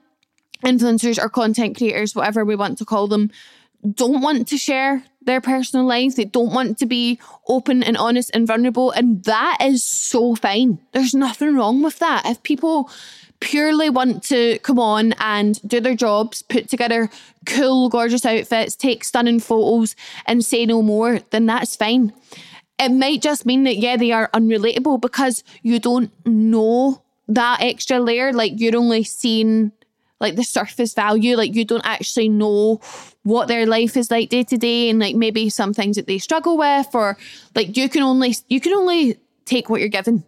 influencers 0.64 1.22
or 1.22 1.30
content 1.30 1.78
creators, 1.78 2.16
whatever 2.16 2.46
we 2.46 2.56
want 2.56 2.78
to 2.78 2.86
call 2.86 3.08
them, 3.08 3.32
don't 3.94 4.22
want 4.22 4.48
to 4.48 4.58
share 4.58 5.04
their 5.24 5.42
personal 5.42 5.86
lives. 5.86 6.16
They 6.16 6.26
don't 6.26 6.54
want 6.54 6.78
to 6.80 6.86
be 6.86 7.20
open 7.48 7.84
and 7.84 7.98
honest 7.98 8.32
and 8.34 8.48
vulnerable. 8.48 8.92
And 8.92 9.24
that 9.26 9.58
is 9.62 9.84
so 9.84 10.36
fine. 10.36 10.80
There's 10.94 11.14
nothing 11.14 11.56
wrong 11.56 11.82
with 11.82 12.00
that. 12.00 12.26
If 12.26 12.44
people 12.44 12.90
purely 13.42 13.90
want 13.90 14.24
to 14.24 14.58
come 14.60 14.80
on 14.80 15.14
and 15.20 15.60
do 15.68 15.82
their 15.82 15.96
jobs, 15.96 16.42
put 16.44 16.70
together 16.70 17.10
cool, 17.46 17.90
gorgeous 17.90 18.26
outfits, 18.26 18.76
take 18.76 19.04
stunning 19.04 19.40
photos, 19.40 19.96
and 20.26 20.46
say 20.46 20.66
no 20.66 20.82
more, 20.82 21.20
then 21.32 21.48
that's 21.48 21.76
fine. 21.76 22.14
It 22.80 22.90
might 22.90 23.22
just 23.22 23.46
mean 23.46 23.64
that, 23.66 23.78
yeah, 23.78 23.98
they 23.98 24.12
are 24.12 24.30
unrelatable 24.34 25.02
because 25.02 25.44
you 25.62 25.80
don't 25.80 26.12
know 26.26 27.04
that 27.28 27.60
extra 27.62 28.00
layer. 28.00 28.32
Like 28.32 28.54
you're 28.56 28.78
only 28.78 29.04
seeing 29.04 29.72
like 30.20 30.36
the 30.36 30.44
surface 30.44 30.94
value. 30.94 31.36
Like 31.36 31.56
you 31.56 31.66
don't 31.66 31.86
actually 31.86 32.30
know 32.30 32.80
what 33.24 33.48
their 33.48 33.66
life 33.66 33.98
is 33.98 34.10
like 34.10 34.30
day 34.30 34.44
to 34.44 34.58
day 34.58 34.90
and 34.90 35.00
like 35.00 35.16
maybe 35.16 35.50
some 35.50 35.74
things 35.74 35.96
that 35.96 36.08
they 36.08 36.18
struggle 36.20 36.58
with 36.58 36.88
or 36.94 37.18
like 37.56 37.76
you 37.78 37.90
can 37.90 38.02
only 38.02 38.36
you 38.48 38.60
can 38.60 38.74
only 38.74 39.18
take 39.46 39.70
what 39.70 39.80
you're 39.80 39.90
given 39.90 40.24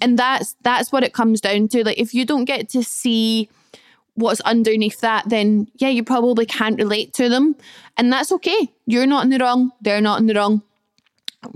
and 0.00 0.18
that's 0.18 0.54
that's 0.62 0.92
what 0.92 1.04
it 1.04 1.12
comes 1.12 1.40
down 1.40 1.68
to. 1.68 1.84
Like 1.84 1.98
if 1.98 2.14
you 2.14 2.24
don't 2.24 2.44
get 2.44 2.68
to 2.70 2.82
see 2.82 3.48
what's 4.14 4.40
underneath 4.40 5.00
that 5.00 5.28
then 5.28 5.68
yeah 5.76 5.88
you 5.88 6.02
probably 6.02 6.46
can't 6.46 6.78
relate 6.78 7.14
to 7.14 7.28
them. 7.28 7.56
And 7.96 8.12
that's 8.12 8.32
okay. 8.32 8.70
You're 8.86 9.06
not 9.06 9.24
in 9.24 9.30
the 9.30 9.38
wrong. 9.38 9.72
They're 9.80 10.00
not 10.00 10.20
in 10.20 10.26
the 10.26 10.34
wrong. 10.34 10.62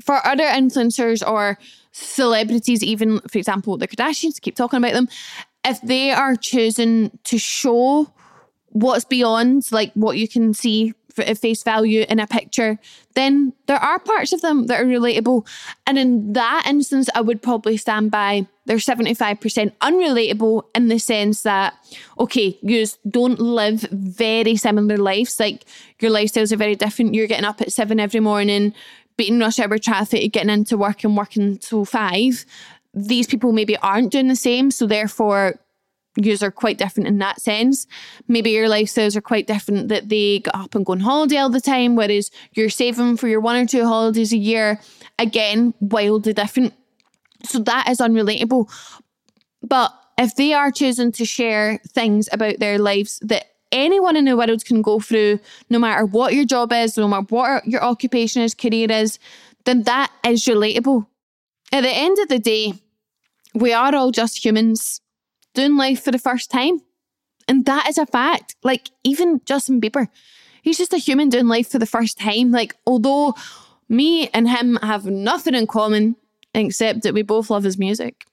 For 0.01 0.25
other 0.27 0.45
influencers 0.45 1.27
or 1.27 1.59
celebrities 1.93 2.83
even 2.83 3.21
for 3.21 3.39
example 3.39 3.77
the 3.77 3.87
kardashians 3.87 4.41
keep 4.41 4.57
talking 4.57 4.79
about 4.79 4.95
them 4.95 5.09
if 5.65 5.81
they 5.83 6.11
are 6.11 6.37
choosing 6.37 7.11
to 7.25 7.39
show 7.39 8.11
what's 8.71 9.05
beyond 9.05 9.71
like 9.71 9.93
what 9.93 10.17
you 10.17 10.27
can 10.27 10.55
see 10.55 10.95
at 11.19 11.39
face 11.39 11.63
value 11.63 12.05
in 12.09 12.19
a 12.19 12.27
picture, 12.27 12.79
then 13.15 13.53
there 13.67 13.77
are 13.77 13.99
parts 13.99 14.33
of 14.33 14.41
them 14.41 14.67
that 14.67 14.81
are 14.81 14.85
relatable. 14.85 15.47
And 15.87 15.99
in 15.99 16.33
that 16.33 16.65
instance, 16.67 17.09
I 17.15 17.21
would 17.21 17.43
probably 17.43 17.77
stand 17.77 18.11
by 18.11 18.47
they're 18.65 18.77
75% 18.77 19.73
unrelatable 19.81 20.63
in 20.75 20.89
the 20.89 20.99
sense 20.99 21.43
that, 21.43 21.75
okay, 22.19 22.57
you 22.63 22.87
don't 23.09 23.41
live 23.41 23.81
very 23.91 24.57
similar 24.57 24.97
lives. 24.97 25.41
Like 25.41 25.65
your 26.01 26.13
lifestyles 26.13 26.53
are 26.53 26.57
very 26.57 26.77
different. 26.77 27.15
You're 27.15 27.27
getting 27.27 27.45
up 27.45 27.61
at 27.61 27.73
seven 27.73 27.99
every 27.99 28.21
morning, 28.21 28.73
beating 29.17 29.41
rush 29.41 29.59
hour 29.59 29.79
traffic, 29.79 30.33
getting 30.33 30.51
into 30.51 30.79
work 30.79 31.03
and 31.03 31.17
working 31.17 31.59
till 31.59 31.85
five. 31.85 32.45
These 32.95 33.27
people 33.27 33.53
maybe 33.53 33.77
aren't 33.79 34.13
doing 34.13 34.29
the 34.29 34.37
same. 34.37 34.71
So 34.71 34.87
therefore, 34.87 35.59
yous 36.17 36.43
are 36.43 36.51
quite 36.51 36.79
different 36.79 37.09
in 37.09 37.19
that 37.19 37.41
sense. 37.41 37.87
Maybe 38.29 38.51
your 38.51 38.69
lifestyles 38.69 39.17
are 39.17 39.23
quite 39.23 39.47
different 39.47 39.89
that 39.89 40.09
they 40.09 40.41
get 40.41 40.55
up 40.55 40.75
and 40.75 40.85
go 40.85 40.93
on 40.93 41.01
holiday 41.01 41.39
all 41.39 41.51
the 41.51 41.61
time, 41.61 41.97
whereas 41.97 42.31
you're 42.53 42.71
saving 42.71 43.17
for 43.17 43.29
your 43.29 43.41
one 43.41 43.57
or 43.57 43.67
two 43.67 43.85
holidays 43.85 44.33
a 44.33 44.37
year. 44.37 44.81
Again, 45.19 45.75
wildly 45.81 46.33
different. 46.33 46.75
So 47.45 47.59
that 47.61 47.89
is 47.89 47.99
unrelatable. 47.99 48.71
But 49.63 49.93
if 50.19 50.37
they 50.37 50.53
are 50.53 50.71
choosing 50.71 51.13
to 51.13 51.25
share 51.25 51.79
things 51.89 52.29
about 52.33 52.59
their 52.59 52.79
lives 52.79 53.19
that 53.23 53.47
anyone 53.71 54.17
in 54.17 54.27
the 54.27 54.37
world 54.37 54.65
can 54.65 54.83
go 54.83 55.01
through, 55.01 55.41
no 55.71 55.79
matter 55.79 56.05
what 56.05 56.35
your 56.35 56.45
job 56.45 56.73
is, 56.73 56.97
no 56.97 57.09
matter 57.09 57.27
what 57.31 57.67
your 57.67 57.83
occupation 57.83 58.43
is, 58.43 58.55
career 58.55 58.91
is, 58.91 59.19
then 59.65 59.85
that 59.85 60.11
is 60.27 60.45
relatable. 60.45 61.07
At 61.73 61.83
the 61.83 61.91
end 61.91 62.19
of 62.19 62.29
the 62.29 62.39
day, 62.39 62.75
we 63.55 63.73
are 63.73 63.95
all 63.95 64.11
just 64.11 64.45
humans 64.45 65.02
doing 65.55 65.77
life 65.77 66.03
for 66.03 66.11
the 66.11 66.19
first 66.19 66.51
time. 66.51 66.81
And 67.49 67.65
that 67.67 67.89
is 67.89 67.99
a 67.99 68.07
fact. 68.07 68.57
Like, 68.63 68.91
even 69.05 69.41
Justin 69.45 69.81
Bieber, 69.81 70.09
he's 70.63 70.79
just 70.79 70.93
a 70.93 70.99
human 70.99 71.29
doing 71.29 71.49
life 71.49 71.69
for 71.69 71.79
the 71.79 71.87
first 71.87 72.19
time. 72.19 72.51
Like, 72.51 72.77
although 72.87 73.35
me 73.89 74.29
and 74.29 74.49
him 74.49 74.79
have 74.83 75.07
nothing 75.07 75.55
in 75.55 75.67
common 75.67 76.17
except 76.55 77.03
that 77.03 77.15
we 77.15 77.23
both 77.23 77.51
love 77.51 77.65
his 77.65 77.79
music, 77.79 78.25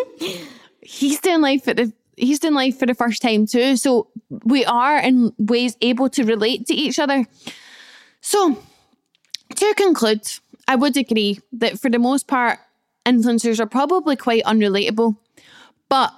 he's 0.82 1.20
doing 1.20 1.40
life 1.40 1.64
for 1.64 1.74
the 1.74 1.92
he's 2.16 2.38
doing 2.38 2.54
life 2.54 2.78
for 2.78 2.86
the 2.86 2.94
first 2.94 3.22
time 3.22 3.46
too. 3.46 3.76
So 3.76 4.08
we 4.44 4.64
are 4.64 4.98
in 4.98 5.32
ways 5.38 5.76
able 5.80 6.10
to 6.10 6.24
relate 6.24 6.66
to 6.66 6.74
each 6.74 6.98
other. 6.98 7.26
So 8.20 8.58
to 9.56 9.74
conclude, 9.74 10.22
I 10.68 10.76
would 10.76 10.96
agree 10.96 11.40
that 11.52 11.78
for 11.78 11.88
the 11.88 11.98
most 11.98 12.26
part, 12.26 12.58
influencers 13.06 13.58
are 13.58 13.66
probably 13.66 14.16
quite 14.16 14.44
unrelatable. 14.44 15.16
But 15.88 16.12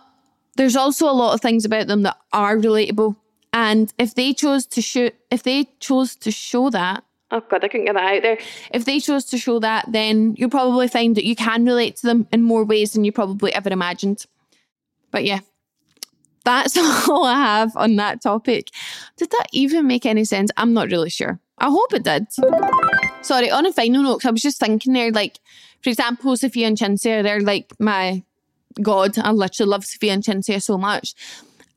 there's 0.56 0.76
also 0.76 1.08
a 1.08 1.12
lot 1.12 1.34
of 1.34 1.40
things 1.40 1.64
about 1.64 1.86
them 1.86 2.02
that 2.02 2.16
are 2.32 2.56
relatable. 2.56 3.16
And 3.52 3.92
if 3.98 4.14
they 4.14 4.32
chose 4.32 4.66
to 4.66 4.82
show, 4.82 5.10
if 5.30 5.42
they 5.42 5.68
chose 5.80 6.16
to 6.16 6.30
show 6.30 6.70
that, 6.70 7.04
oh 7.30 7.42
god, 7.50 7.64
I 7.64 7.68
couldn't 7.68 7.86
get 7.86 7.94
that 7.94 8.16
out 8.16 8.22
there. 8.22 8.38
If 8.72 8.84
they 8.84 9.00
chose 9.00 9.24
to 9.26 9.38
show 9.38 9.58
that, 9.60 9.86
then 9.90 10.34
you'll 10.38 10.50
probably 10.50 10.88
find 10.88 11.16
that 11.16 11.24
you 11.24 11.36
can 11.36 11.64
relate 11.64 11.96
to 11.96 12.06
them 12.06 12.26
in 12.32 12.42
more 12.42 12.64
ways 12.64 12.92
than 12.92 13.04
you 13.04 13.12
probably 13.12 13.54
ever 13.54 13.70
imagined. 13.70 14.26
But 15.10 15.24
yeah, 15.24 15.40
that's 16.44 16.76
all 17.08 17.24
I 17.24 17.34
have 17.34 17.76
on 17.76 17.96
that 17.96 18.22
topic. 18.22 18.70
Did 19.16 19.30
that 19.30 19.46
even 19.52 19.86
make 19.86 20.06
any 20.06 20.24
sense? 20.24 20.50
I'm 20.56 20.72
not 20.72 20.90
really 20.90 21.10
sure. 21.10 21.38
I 21.58 21.68
hope 21.68 21.92
it 21.92 22.04
did. 22.04 22.26
Sorry, 23.22 23.50
on 23.50 23.66
a 23.66 23.72
final 23.72 24.02
note, 24.02 24.26
I 24.26 24.30
was 24.30 24.42
just 24.42 24.58
thinking 24.58 24.94
there, 24.94 25.12
like, 25.12 25.38
for 25.82 25.90
example, 25.90 26.36
Sophia 26.36 26.66
and 26.66 26.76
Cinzia, 26.76 27.22
they're 27.22 27.40
like 27.40 27.72
my 27.78 28.22
God, 28.80 29.18
I 29.18 29.32
literally 29.32 29.70
love 29.70 29.84
Sophia 29.84 30.12
and 30.12 30.22
Cinzia 30.22 30.62
so 30.62 30.78
much. 30.78 31.14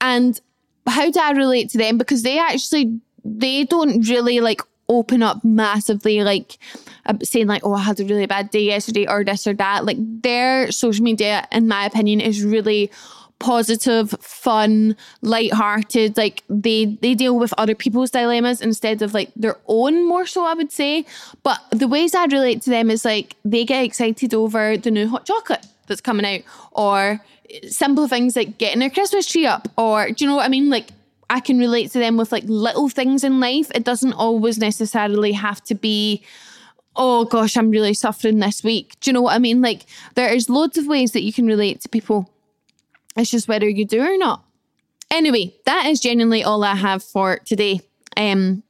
And 0.01 0.39
how 0.88 1.10
do 1.10 1.19
I 1.19 1.31
relate 1.31 1.69
to 1.71 1.77
them? 1.77 1.97
Because 1.97 2.23
they 2.23 2.39
actually 2.39 2.99
they 3.23 3.63
don't 3.63 4.08
really 4.08 4.39
like 4.39 4.62
open 4.88 5.23
up 5.23 5.43
massively 5.43 6.23
like 6.23 6.60
saying 7.23 7.47
like 7.47 7.65
oh 7.65 7.73
i 7.73 7.81
had 7.81 7.99
a 7.99 8.05
really 8.05 8.27
bad 8.27 8.51
day 8.51 8.62
yesterday 8.62 9.08
or 9.08 9.23
this 9.23 9.47
or 9.47 9.53
that 9.53 9.84
like 9.84 9.97
their 9.99 10.71
social 10.71 11.03
media 11.03 11.47
in 11.51 11.67
my 11.67 11.86
opinion 11.86 12.21
is 12.21 12.43
really 12.43 12.91
positive 13.45 14.10
fun 14.21 14.95
light-hearted 15.21 16.17
like 16.17 16.43
they 16.49 16.86
they 17.03 17.13
deal 17.13 17.38
with 17.38 17.53
other 17.58 17.75
people's 17.84 18.12
dilemmas 18.12 18.60
instead 18.69 19.01
of 19.01 19.13
like 19.13 19.29
their 19.36 19.58
own 19.67 20.08
more 20.08 20.25
so 20.25 20.45
i 20.45 20.53
would 20.60 20.71
say 20.71 21.05
but 21.43 21.60
the 21.81 21.88
ways 21.88 22.15
i 22.15 22.25
relate 22.25 22.60
to 22.62 22.69
them 22.69 22.89
is 22.89 23.05
like 23.05 23.36
they 23.45 23.63
get 23.63 23.86
excited 23.86 24.34
over 24.34 24.77
the 24.77 24.89
new 24.89 25.08
hot 25.08 25.25
chocolate 25.25 25.65
that's 25.88 26.01
coming 26.01 26.25
out, 26.25 26.41
or 26.71 27.21
simple 27.67 28.08
things 28.08 28.36
like 28.36 28.58
getting 28.58 28.79
their 28.79 28.89
Christmas 28.89 29.27
tree 29.27 29.45
up, 29.45 29.67
or 29.77 30.12
do 30.12 30.23
you 30.23 30.29
know 30.29 30.38
what 30.38 30.45
I 30.45 30.49
mean? 30.49 30.69
Like 30.69 30.89
I 31.29 31.39
can 31.39 31.58
relate 31.58 31.91
to 31.91 31.99
them 31.99 32.17
with 32.17 32.31
like 32.31 32.43
little 32.45 32.89
things 32.89 33.23
in 33.23 33.39
life. 33.39 33.71
It 33.73 33.84
doesn't 33.84 34.13
always 34.13 34.58
necessarily 34.58 35.31
have 35.34 35.63
to 35.65 35.75
be, 35.75 36.23
oh 36.95 37.25
gosh, 37.25 37.58
I'm 37.58 37.71
really 37.71 37.93
suffering 37.93 38.39
this 38.39 38.63
week. 38.63 38.95
Do 38.99 39.10
you 39.10 39.13
know 39.13 39.21
what 39.21 39.36
I 39.36 39.39
mean? 39.39 39.62
Like 39.62 39.86
there 40.15 40.34
is 40.34 40.49
loads 40.49 40.77
of 40.77 40.88
ways 40.88 41.12
that 41.12 41.23
you 41.23 41.34
can 41.34 41.45
relate 41.47 41.81
to 41.81 41.89
people. 41.89 42.29
It's 43.15 43.32
just 43.32 43.47
whether 43.47 43.69
you 43.69 43.86
do 43.86 44.01
or 44.01 44.17
not. 44.17 44.43
Anyway, 45.12 45.56
that 45.65 45.86
is 45.86 45.99
genuinely 45.99 46.43
all 46.43 46.63
I 46.63 46.75
have 46.75 47.04
for 47.04 47.38
today. 47.39 47.82
Um, 48.17 48.63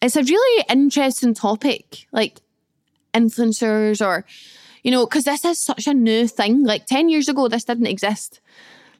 it's 0.00 0.16
a 0.16 0.22
really 0.22 0.64
interesting 0.68 1.34
topic, 1.34 2.06
like 2.12 2.40
influencers 3.14 4.04
or 4.04 4.24
you 4.84 4.90
know, 4.90 5.06
because 5.06 5.24
this 5.24 5.44
is 5.44 5.58
such 5.58 5.86
a 5.86 5.94
new 5.94 6.28
thing. 6.28 6.62
Like 6.62 6.86
10 6.86 7.08
years 7.08 7.28
ago, 7.28 7.48
this 7.48 7.64
didn't 7.64 7.86
exist. 7.86 8.40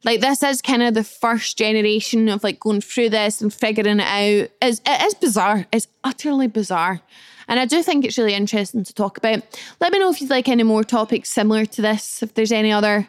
Like 0.02 0.20
this 0.20 0.42
is 0.42 0.60
kind 0.60 0.82
of 0.82 0.94
the 0.94 1.04
first 1.04 1.56
generation 1.56 2.28
of 2.28 2.42
like 2.42 2.58
going 2.58 2.80
through 2.80 3.10
this 3.10 3.40
and 3.40 3.52
figuring 3.52 4.00
it 4.00 4.02
out. 4.02 4.50
It's, 4.62 4.80
it 4.84 5.02
is 5.02 5.14
bizarre. 5.14 5.66
It's 5.70 5.86
utterly 6.02 6.46
bizarre. 6.46 7.00
And 7.46 7.60
I 7.60 7.66
do 7.66 7.82
think 7.82 8.04
it's 8.04 8.16
really 8.16 8.34
interesting 8.34 8.84
to 8.84 8.94
talk 8.94 9.18
about. 9.18 9.42
Let 9.78 9.92
me 9.92 9.98
know 9.98 10.10
if 10.10 10.22
you'd 10.22 10.30
like 10.30 10.48
any 10.48 10.62
more 10.62 10.84
topics 10.84 11.30
similar 11.30 11.66
to 11.66 11.82
this, 11.82 12.22
if 12.22 12.32
there's 12.32 12.52
any 12.52 12.72
other 12.72 13.08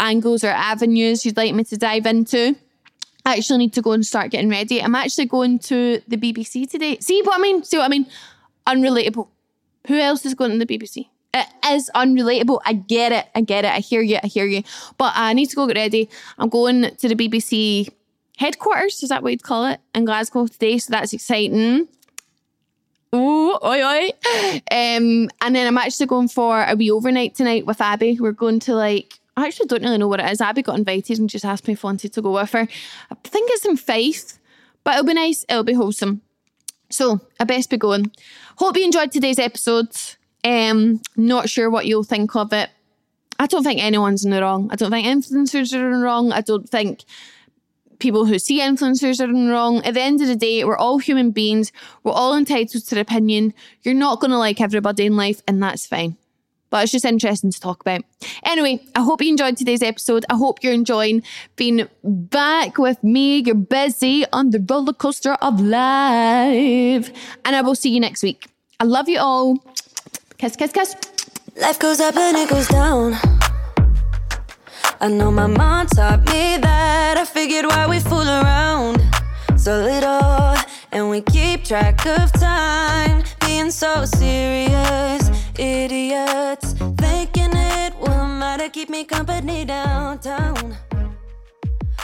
angles 0.00 0.44
or 0.44 0.48
avenues 0.48 1.24
you'd 1.24 1.36
like 1.36 1.54
me 1.54 1.64
to 1.64 1.76
dive 1.76 2.06
into. 2.06 2.56
I 3.24 3.36
actually 3.36 3.58
need 3.58 3.74
to 3.74 3.82
go 3.82 3.92
and 3.92 4.06
start 4.06 4.30
getting 4.30 4.48
ready. 4.48 4.82
I'm 4.82 4.94
actually 4.94 5.26
going 5.26 5.58
to 5.60 6.00
the 6.08 6.16
BBC 6.16 6.70
today. 6.70 6.98
See 7.00 7.20
what 7.22 7.38
I 7.38 7.42
mean? 7.42 7.62
See 7.62 7.76
what 7.76 7.84
I 7.84 7.88
mean? 7.88 8.06
unrelatable. 8.68 9.28
Who 9.86 9.98
else 9.98 10.24
is 10.26 10.34
going 10.34 10.58
to 10.58 10.64
the 10.64 10.78
BBC? 10.78 11.08
It 11.34 11.46
is 11.66 11.90
unrelatable. 11.94 12.60
I 12.64 12.74
get 12.74 13.12
it. 13.12 13.26
I 13.34 13.40
get 13.40 13.64
it. 13.64 13.72
I 13.72 13.78
hear 13.78 14.02
you. 14.02 14.18
I 14.22 14.26
hear 14.26 14.44
you. 14.44 14.62
But 14.98 15.12
I 15.16 15.32
need 15.32 15.46
to 15.46 15.56
go 15.56 15.66
get 15.66 15.76
ready. 15.76 16.08
I'm 16.38 16.48
going 16.48 16.94
to 16.96 17.08
the 17.08 17.14
BBC 17.14 17.88
headquarters. 18.36 19.02
Is 19.02 19.08
that 19.08 19.22
what 19.22 19.32
you'd 19.32 19.42
call 19.42 19.66
it 19.66 19.80
in 19.94 20.04
Glasgow 20.04 20.46
today? 20.46 20.78
So 20.78 20.92
that's 20.92 21.12
exciting. 21.12 21.88
Ooh, 23.14 23.58
oi, 23.64 23.82
oi. 23.82 24.10
Um, 24.70 25.30
and 25.40 25.54
then 25.54 25.66
I'm 25.66 25.78
actually 25.78 26.06
going 26.06 26.28
for 26.28 26.62
a 26.62 26.74
wee 26.76 26.90
overnight 26.90 27.34
tonight 27.34 27.64
with 27.64 27.80
Abby. 27.80 28.18
We're 28.20 28.32
going 28.32 28.60
to 28.60 28.74
like, 28.74 29.18
I 29.38 29.46
actually 29.46 29.66
don't 29.66 29.82
really 29.82 29.98
know 29.98 30.08
what 30.08 30.20
it 30.20 30.30
is. 30.30 30.40
Abby 30.40 30.62
got 30.62 30.78
invited 30.78 31.18
and 31.18 31.30
just 31.30 31.44
asked 31.44 31.68
me 31.68 31.74
if 31.74 31.84
I 31.84 31.88
wanted 31.88 32.12
to 32.12 32.22
go 32.22 32.32
with 32.32 32.50
her. 32.52 32.66
I 33.10 33.14
think 33.22 33.50
it's 33.52 33.64
in 33.64 33.76
Fife, 33.76 34.38
but 34.82 34.94
it'll 34.94 35.06
be 35.06 35.14
nice. 35.14 35.44
It'll 35.48 35.62
be 35.62 35.74
wholesome. 35.74 36.22
So 36.90 37.20
I 37.38 37.44
best 37.44 37.70
be 37.70 37.76
going. 37.76 38.10
Hope 38.56 38.76
you 38.76 38.84
enjoyed 38.84 39.12
today's 39.12 39.38
episode. 39.38 39.90
Um, 40.42 41.00
not 41.16 41.48
sure 41.48 41.70
what 41.70 41.86
you'll 41.86 42.02
think 42.02 42.34
of 42.34 42.52
it. 42.52 42.70
I 43.38 43.46
don't 43.46 43.62
think 43.62 43.80
anyone's 43.80 44.24
in 44.24 44.32
the 44.32 44.42
wrong. 44.42 44.68
I 44.72 44.76
don't 44.76 44.90
think 44.90 45.06
influencers 45.06 45.72
are 45.72 45.86
in 45.86 46.00
the 46.00 46.04
wrong. 46.04 46.32
I 46.32 46.40
don't 46.40 46.68
think 46.68 47.04
people 48.00 48.26
who 48.26 48.38
see 48.40 48.60
influencers 48.60 49.20
are 49.20 49.30
in 49.30 49.46
the 49.46 49.52
wrong. 49.52 49.84
At 49.84 49.94
the 49.94 50.00
end 50.00 50.20
of 50.20 50.26
the 50.26 50.34
day, 50.34 50.64
we're 50.64 50.76
all 50.76 50.98
human 50.98 51.30
beings. 51.30 51.70
We're 52.02 52.12
all 52.12 52.36
entitled 52.36 52.84
to 52.84 52.94
their 52.94 53.02
opinion. 53.02 53.54
You're 53.82 53.94
not 53.94 54.20
going 54.20 54.32
to 54.32 54.38
like 54.38 54.60
everybody 54.60 55.06
in 55.06 55.16
life, 55.16 55.42
and 55.46 55.62
that's 55.62 55.86
fine. 55.86 56.16
But 56.70 56.82
it's 56.82 56.92
just 56.92 57.04
interesting 57.04 57.50
to 57.50 57.60
talk 57.60 57.80
about. 57.80 58.02
Anyway, 58.44 58.80
I 58.94 59.02
hope 59.02 59.22
you 59.22 59.30
enjoyed 59.30 59.56
today's 59.56 59.82
episode. 59.82 60.24
I 60.28 60.36
hope 60.36 60.62
you're 60.62 60.72
enjoying 60.72 61.22
being 61.56 61.88
back 62.04 62.78
with 62.78 63.02
me. 63.02 63.38
You're 63.38 63.54
busy 63.54 64.24
on 64.32 64.50
the 64.50 64.64
roller 64.68 64.92
coaster 64.92 65.32
of 65.34 65.60
life. 65.60 67.10
And 67.44 67.56
I 67.56 67.62
will 67.62 67.74
see 67.74 67.90
you 67.90 68.00
next 68.00 68.22
week. 68.22 68.48
I 68.80 68.84
love 68.84 69.08
you 69.08 69.18
all. 69.18 69.56
Kiss, 70.36 70.56
kiss, 70.56 70.72
kiss. 70.72 70.94
Life 71.56 71.78
goes 71.78 72.00
up 72.00 72.16
and 72.16 72.36
it 72.36 72.48
goes 72.48 72.68
down. 72.68 73.14
I 75.00 75.08
know 75.08 75.30
my 75.30 75.46
mom 75.46 75.86
taught 75.86 76.20
me 76.26 76.58
that. 76.58 77.16
I 77.16 77.24
figured 77.24 77.66
why 77.66 77.88
we 77.88 78.00
fool 78.00 78.28
around 78.28 79.00
so 79.58 79.80
little, 79.80 80.54
and 80.92 81.10
we 81.10 81.20
keep 81.20 81.64
track 81.64 82.06
of 82.06 82.32
time. 82.32 83.24
Being 83.40 83.70
so 83.70 84.04
serious, 84.04 85.27
idiots. 85.58 86.72
Thinking 86.72 87.50
it 87.54 87.98
will 87.98 88.26
matter, 88.26 88.68
keep 88.68 88.88
me 88.88 89.04
company 89.04 89.64
downtown. 89.64 90.76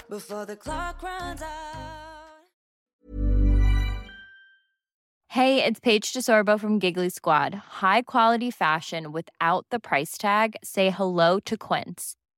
Before 0.08 0.46
the 0.46 0.56
clock 0.56 1.02
runs 1.02 1.42
out. 1.42 1.74
Hey, 5.28 5.64
it's 5.64 5.80
Paige 5.80 6.12
DeSorbo 6.12 6.60
from 6.60 6.78
Giggly 6.78 7.08
Squad. 7.08 7.54
High 7.82 8.02
quality 8.02 8.52
fashion 8.52 9.10
without 9.10 9.66
the 9.70 9.80
price 9.80 10.16
tag. 10.16 10.54
Say 10.62 10.90
hello 10.90 11.40
to 11.40 11.56
Quince. 11.56 12.14